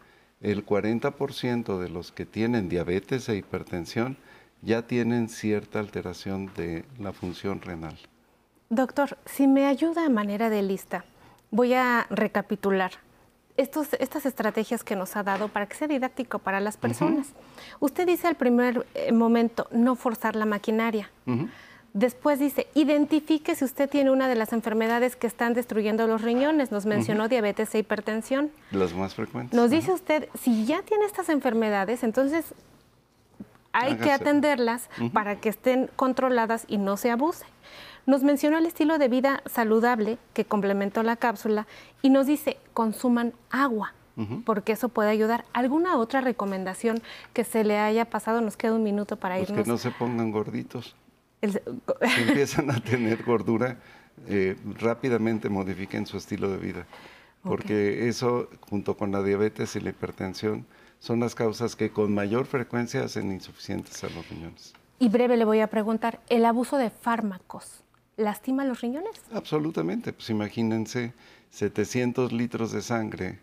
el 0.41 0.65
40% 0.65 1.77
de 1.77 1.89
los 1.89 2.11
que 2.11 2.25
tienen 2.25 2.67
diabetes 2.67 3.29
e 3.29 3.35
hipertensión 3.35 4.17
ya 4.63 4.81
tienen 4.81 5.29
cierta 5.29 5.79
alteración 5.79 6.51
de 6.55 6.83
la 6.97 7.13
función 7.13 7.61
renal. 7.61 7.99
Doctor, 8.71 9.19
si 9.27 9.45
me 9.45 9.67
ayuda 9.67 10.07
a 10.07 10.09
manera 10.09 10.49
de 10.49 10.63
lista, 10.63 11.05
voy 11.51 11.75
a 11.75 12.07
recapitular 12.09 12.93
estos, 13.61 13.93
estas 13.99 14.25
estrategias 14.25 14.83
que 14.83 14.95
nos 14.95 15.15
ha 15.15 15.23
dado 15.23 15.47
para 15.47 15.65
que 15.67 15.75
sea 15.75 15.87
didáctico 15.87 16.39
para 16.39 16.59
las 16.59 16.77
personas. 16.77 17.27
Usted 17.79 18.07
dice 18.07 18.27
al 18.27 18.35
primer 18.35 18.85
eh, 18.93 19.11
momento 19.11 19.67
no 19.71 19.95
forzar 19.95 20.35
la 20.35 20.45
maquinaria. 20.45 21.09
Después 21.93 22.39
dice, 22.39 22.67
identifique 22.73 23.53
si 23.53 23.65
usted 23.65 23.89
tiene 23.89 24.11
una 24.11 24.29
de 24.29 24.35
las 24.35 24.53
enfermedades 24.53 25.17
que 25.17 25.27
están 25.27 25.53
destruyendo 25.53 26.07
los 26.07 26.21
riñones. 26.21 26.71
Nos 26.71 26.85
mencionó 26.85 27.27
diabetes 27.27 27.75
e 27.75 27.79
hipertensión. 27.79 28.49
Las 28.71 28.93
más 28.93 29.13
frecuentes. 29.13 29.57
Nos 29.57 29.71
dice 29.71 29.91
usted, 29.91 30.29
si 30.41 30.65
ya 30.65 30.83
tiene 30.83 31.05
estas 31.05 31.27
enfermedades, 31.27 32.03
entonces 32.03 32.53
hay 33.73 33.95
que 33.95 34.11
atenderlas 34.11 34.89
para 35.13 35.39
que 35.39 35.49
estén 35.49 35.89
controladas 35.95 36.65
y 36.67 36.77
no 36.77 36.97
se 36.97 37.11
abuse. 37.11 37.45
Nos 38.05 38.23
mencionó 38.23 38.57
el 38.57 38.65
estilo 38.65 38.97
de 38.97 39.07
vida 39.07 39.41
saludable 39.45 40.17
que 40.33 40.45
complementó 40.45 41.03
la 41.03 41.15
cápsula 41.15 41.67
y 42.01 42.09
nos 42.09 42.27
dice, 42.27 42.57
consuman 42.73 43.33
agua 43.49 43.93
porque 44.45 44.73
eso 44.73 44.89
puede 44.89 45.09
ayudar. 45.09 45.45
¿Alguna 45.53 45.97
otra 45.97 46.21
recomendación 46.21 47.01
que 47.33 47.43
se 47.43 47.63
le 47.63 47.79
haya 47.79 48.05
pasado? 48.05 48.41
Nos 48.41 48.57
queda 48.57 48.73
un 48.73 48.83
minuto 48.83 49.15
para 49.15 49.35
pues 49.35 49.49
irnos. 49.49 49.63
que 49.63 49.71
no 49.71 49.77
se 49.77 49.91
pongan 49.91 50.31
gorditos. 50.31 50.95
si 51.41 52.21
empiezan 52.21 52.69
a 52.69 52.79
tener 52.79 53.23
gordura, 53.23 53.77
eh, 54.27 54.55
rápidamente 54.79 55.49
modifiquen 55.49 56.05
su 56.05 56.17
estilo 56.17 56.49
de 56.49 56.57
vida, 56.57 56.85
porque 57.41 58.07
eso, 58.07 58.47
junto 58.69 58.95
con 58.95 59.11
la 59.11 59.23
diabetes 59.23 59.75
y 59.75 59.79
la 59.79 59.89
hipertensión, 59.89 60.67
son 60.99 61.19
las 61.19 61.33
causas 61.33 61.75
que 61.75 61.89
con 61.89 62.13
mayor 62.13 62.45
frecuencia 62.45 63.03
hacen 63.03 63.31
insuficientes 63.31 64.03
a 64.03 64.09
los 64.09 64.29
riñones. 64.29 64.73
Y 64.99 65.09
breve 65.09 65.35
le 65.35 65.45
voy 65.45 65.61
a 65.61 65.67
preguntar, 65.67 66.19
¿el 66.29 66.45
abuso 66.45 66.77
de 66.77 66.91
fármacos 66.91 67.83
lastima 68.17 68.65
los 68.65 68.81
riñones? 68.81 69.21
Absolutamente, 69.33 70.13
pues 70.13 70.29
imagínense 70.29 71.13
700 71.51 72.31
litros 72.31 72.71
de 72.71 72.81
sangre 72.81 73.39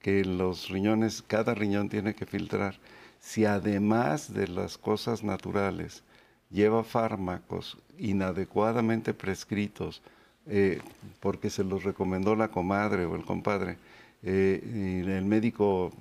que 0.00 0.24
los 0.24 0.68
riñones, 0.68 1.22
cada 1.22 1.54
riñón 1.54 1.88
tiene 1.88 2.14
que 2.14 2.26
filtrar. 2.26 2.78
Si 3.18 3.44
además 3.44 4.32
de 4.32 4.48
las 4.48 4.78
cosas 4.78 5.22
naturales 5.22 6.02
lleva 6.50 6.84
fármacos 6.84 7.76
inadecuadamente 7.98 9.12
prescritos, 9.12 10.02
eh, 10.46 10.80
porque 11.20 11.50
se 11.50 11.64
los 11.64 11.84
recomendó 11.84 12.34
la 12.34 12.48
comadre 12.48 13.04
o 13.04 13.14
el 13.14 13.24
compadre, 13.24 13.76
eh, 14.22 15.02
y 15.06 15.10
el 15.10 15.24
médico 15.24 15.92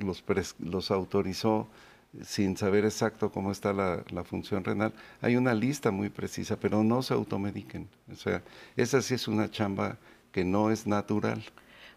los, 0.00 0.24
los 0.58 0.90
autorizó 0.90 1.68
sin 2.22 2.56
saber 2.56 2.84
exacto 2.84 3.30
cómo 3.30 3.50
está 3.50 3.72
la, 3.72 4.24
función 4.24 4.64
renal. 4.64 4.92
Hay 5.20 5.36
una 5.36 5.54
lista 5.54 5.90
muy 5.90 6.10
precisa, 6.10 6.58
pero 6.58 6.82
no 6.84 7.02
se 7.02 7.14
automediquen. 7.14 7.88
O 8.12 8.14
sea, 8.14 8.42
esa 8.76 9.02
sí 9.02 9.14
es 9.14 9.28
una 9.28 9.50
chamba 9.50 9.98
que 10.32 10.44
no 10.44 10.70
es 10.70 10.86
natural. 10.86 11.42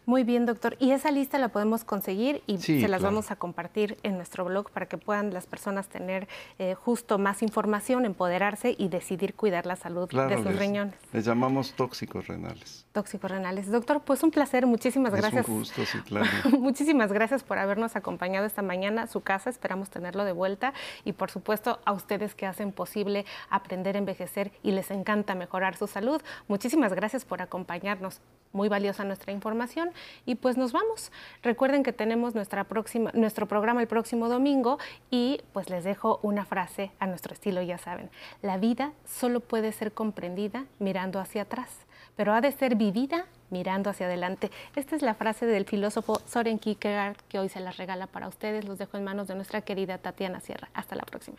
Muy 0.08 0.24
bien, 0.24 0.46
doctor. 0.46 0.78
Y 0.80 0.92
esa 0.92 1.12
lista 1.12 1.38
la 1.38 1.50
podemos 1.50 1.84
conseguir 1.84 2.42
y 2.48 2.60
se 2.60 2.88
las 2.88 3.02
vamos 3.02 3.30
a 3.30 3.36
compartir 3.36 3.98
en 4.04 4.16
nuestro 4.16 4.46
blog 4.46 4.72
para 4.72 4.86
que 4.86 4.98
puedan 4.98 5.34
las 5.34 5.48
personas 5.48 5.90
tener 5.90 6.30
eh, 6.60 6.76
justo 6.76 7.18
más 7.18 7.44
información, 7.44 8.06
empoderarse 8.06 8.74
y 8.78 8.88
decidir 8.88 9.34
cuidar 9.34 9.66
la 9.66 9.76
salud 9.76 10.08
de 10.08 10.42
sus 10.42 10.56
riñones. 10.56 10.96
Les 11.12 11.26
llamamos 11.26 11.74
tóxicos 11.74 12.26
renales. 12.26 12.86
Tóxicos 12.94 13.30
renales. 13.30 13.70
Doctor, 13.70 14.00
pues 14.00 14.24
un 14.24 14.32
placer. 14.32 14.66
Muchísimas 14.66 15.14
gracias. 15.14 15.46
Un 15.46 15.58
gusto, 15.58 15.86
sí, 15.86 16.00
claro. 16.06 16.26
Muchísimas 16.58 17.12
gracias 17.12 17.44
por 17.44 17.58
habernos 17.58 17.98
acompañado 17.98 18.46
esta 18.46 18.62
mañana 18.62 19.02
a 19.04 19.08
su 19.08 19.20
casa. 19.20 19.50
Esperamos 19.50 19.90
tenerlo 19.90 20.24
de 20.24 20.32
vuelta. 20.32 20.74
Y 21.04 21.12
por 21.12 21.32
supuesto, 21.32 21.82
a 21.84 21.92
ustedes 21.92 22.34
que 22.34 22.46
hacen 22.46 22.72
posible 22.72 23.26
aprender 23.50 23.98
a 23.98 24.00
envejecer 24.00 24.54
y 24.64 24.72
les 24.72 24.90
encanta 24.90 25.36
mejorar 25.36 25.76
su 25.76 25.86
salud. 25.86 26.22
Muchísimas 26.48 26.94
gracias 26.94 27.26
por 27.26 27.42
acompañarnos. 27.42 28.22
Muy 28.54 28.70
valiosa 28.70 29.04
nuestra 29.04 29.34
información 29.34 29.92
y 30.26 30.36
pues 30.36 30.58
nos 30.58 30.72
vamos. 30.72 31.12
Recuerden 31.44 31.84
que 31.84 31.94
tenemos 31.94 32.36
nuestra 32.36 32.64
próxima, 32.66 33.12
nuestro 33.14 33.48
programa 33.48 33.82
el 33.82 33.88
próximo 33.88 34.30
domingo 34.30 34.78
y 35.10 35.42
pues 35.54 35.70
les 35.70 35.84
dejo 35.84 36.20
una 36.24 36.46
frase 36.46 36.92
a 37.00 37.08
nuestro 37.08 37.34
estilo, 37.34 37.62
ya 37.62 37.78
saben. 37.78 38.10
La 38.42 38.58
vida 38.58 38.94
solo 39.06 39.40
puede 39.40 39.72
ser 39.72 39.92
comprendida 39.92 40.66
mirando 40.80 41.20
hacia 41.20 41.44
atrás, 41.44 41.70
pero 42.16 42.34
ha 42.34 42.42
de 42.42 42.52
ser 42.52 42.76
vivida 42.76 43.26
mirando 43.50 43.90
hacia 43.90 44.08
adelante. 44.08 44.52
Esta 44.76 44.96
es 44.96 45.02
la 45.02 45.14
frase 45.14 45.46
del 45.46 45.66
filósofo 45.66 46.20
Soren 46.26 46.60
Kierkegaard 46.60 47.18
que 47.30 47.40
hoy 47.40 47.50
se 47.50 47.60
la 47.60 47.72
regala 47.72 48.08
para 48.08 48.28
ustedes. 48.28 48.66
Los 48.66 48.78
dejo 48.78 48.98
en 48.98 49.04
manos 49.04 49.28
de 49.28 49.36
nuestra 49.36 49.62
querida 49.62 49.98
Tatiana 49.98 50.40
Sierra. 50.40 50.70
Hasta 50.74 50.96
la 50.96 51.04
próxima. 51.04 51.38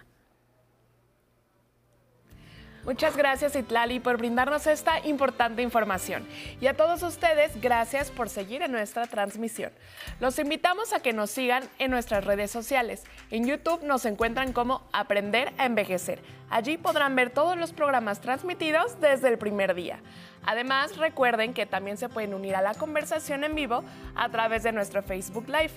Muchas 2.89 3.19
gracias 3.19 3.55
Itlali 3.55 4.01
por 4.01 4.17
brindarnos 4.17 4.67
esta 4.67 5.07
importante 5.07 5.61
información. 5.61 6.27
Y 6.59 6.69
a 6.69 6.75
todos 6.75 7.03
ustedes, 7.03 7.61
gracias 7.61 8.11
por 8.11 8.31
seguir 8.31 8.63
en 8.63 8.73
nuestra 8.73 9.07
transmisión. 9.07 9.73
Los 10.21 10.39
invitamos 10.39 10.95
a 10.95 11.01
que 11.01 11.13
nos 11.13 11.31
sigan 11.31 11.65
en 11.79 11.91
nuestras 11.91 12.25
redes 12.25 12.51
sociales. 12.51 13.05
En 13.31 13.47
YouTube 13.47 13.83
nos 13.83 14.07
encuentran 14.07 14.55
como 14.55 14.89
Aprender 14.91 15.53
a 15.59 15.67
Envejecer. 15.67 16.23
Allí 16.49 16.79
podrán 16.79 17.15
ver 17.15 17.29
todos 17.29 17.59
los 17.59 17.75
programas 17.75 18.23
transmitidos 18.23 18.99
desde 19.03 19.29
el 19.29 19.37
primer 19.37 19.75
día. 19.75 20.01
Además, 20.47 20.97
recuerden 20.97 21.53
que 21.53 21.67
también 21.67 21.99
se 21.99 22.09
pueden 22.09 22.33
unir 22.33 22.57
a 22.57 22.63
la 22.63 22.73
conversación 22.73 23.45
en 23.45 23.55
vivo 23.55 23.85
a 24.15 24.31
través 24.31 24.63
de 24.63 24.73
nuestro 24.73 25.03
Facebook 25.03 25.47
Live. 25.49 25.73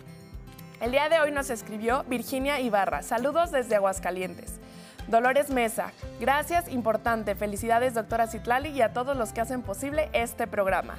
El 0.80 0.91
día 0.91 1.10
de 1.10 1.19
hoy 1.19 1.34
nos 1.34 1.50
escribió 1.50 2.06
Virginia 2.08 2.62
Ibarra. 2.62 3.04
Saludos 3.04 3.52
desde 3.52 3.76
Aguascalientes. 3.76 4.62
Dolores 5.08 5.50
Mesa, 5.50 5.92
gracias, 6.20 6.70
importante. 6.70 7.36
Felicidades, 7.36 7.94
doctora 7.94 8.28
Citlali, 8.28 8.70
y 8.70 8.82
a 8.82 8.94
todos 8.94 9.18
los 9.18 9.34
que 9.34 9.42
hacen 9.42 9.62
posible 9.62 10.10
este 10.14 10.48
programa. 10.48 10.96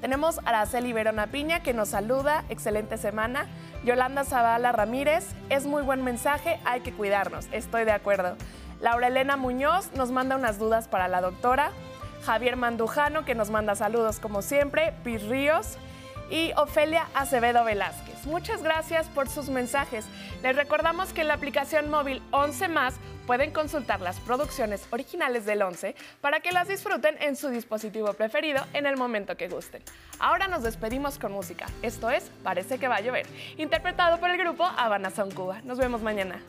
Tenemos 0.00 0.38
a 0.38 0.42
Araceli 0.46 0.92
Verona 0.92 1.28
Piña 1.28 1.62
que 1.62 1.74
nos 1.74 1.90
saluda, 1.90 2.44
excelente 2.48 2.96
semana. 2.96 3.46
Yolanda 3.84 4.24
Zavala 4.24 4.72
Ramírez, 4.72 5.26
es 5.48 5.64
muy 5.64 5.82
buen 5.82 6.02
mensaje, 6.02 6.58
hay 6.64 6.80
que 6.80 6.92
cuidarnos, 6.92 7.46
estoy 7.52 7.84
de 7.84 7.92
acuerdo. 7.92 8.36
Laura 8.80 9.06
Elena 9.06 9.36
Muñoz 9.36 9.92
nos 9.94 10.10
manda 10.10 10.34
unas 10.34 10.58
dudas 10.58 10.88
para 10.88 11.06
la 11.06 11.20
doctora. 11.20 11.70
Javier 12.24 12.56
Mandujano 12.56 13.24
que 13.24 13.36
nos 13.36 13.50
manda 13.50 13.76
saludos 13.76 14.18
como 14.18 14.42
siempre. 14.42 14.92
Pis 15.04 15.22
Ríos 15.22 15.76
y 16.30 16.52
Ofelia 16.56 17.06
Acevedo 17.14 17.62
Velázquez. 17.62 18.11
Muchas 18.24 18.62
gracias 18.62 19.08
por 19.08 19.28
sus 19.28 19.48
mensajes. 19.48 20.04
Les 20.42 20.54
recordamos 20.54 21.12
que 21.12 21.22
en 21.22 21.28
la 21.28 21.34
aplicación 21.34 21.90
móvil 21.90 22.22
11 22.30 22.68
más 22.68 22.94
pueden 23.26 23.50
consultar 23.50 24.00
las 24.00 24.20
producciones 24.20 24.86
originales 24.90 25.46
del 25.46 25.62
11 25.62 25.94
para 26.20 26.40
que 26.40 26.52
las 26.52 26.68
disfruten 26.68 27.16
en 27.20 27.36
su 27.36 27.48
dispositivo 27.48 28.12
preferido 28.14 28.64
en 28.72 28.86
el 28.86 28.96
momento 28.96 29.36
que 29.36 29.48
gusten. 29.48 29.82
Ahora 30.18 30.48
nos 30.48 30.62
despedimos 30.62 31.18
con 31.18 31.32
música. 31.32 31.66
Esto 31.82 32.10
es 32.10 32.30
Parece 32.42 32.78
que 32.78 32.88
va 32.88 32.96
a 32.96 33.00
llover, 33.00 33.26
interpretado 33.56 34.18
por 34.18 34.30
el 34.30 34.38
grupo 34.38 34.64
Habana 34.64 35.10
Son 35.10 35.30
Cuba. 35.30 35.60
Nos 35.64 35.78
vemos 35.78 36.02
mañana. 36.02 36.40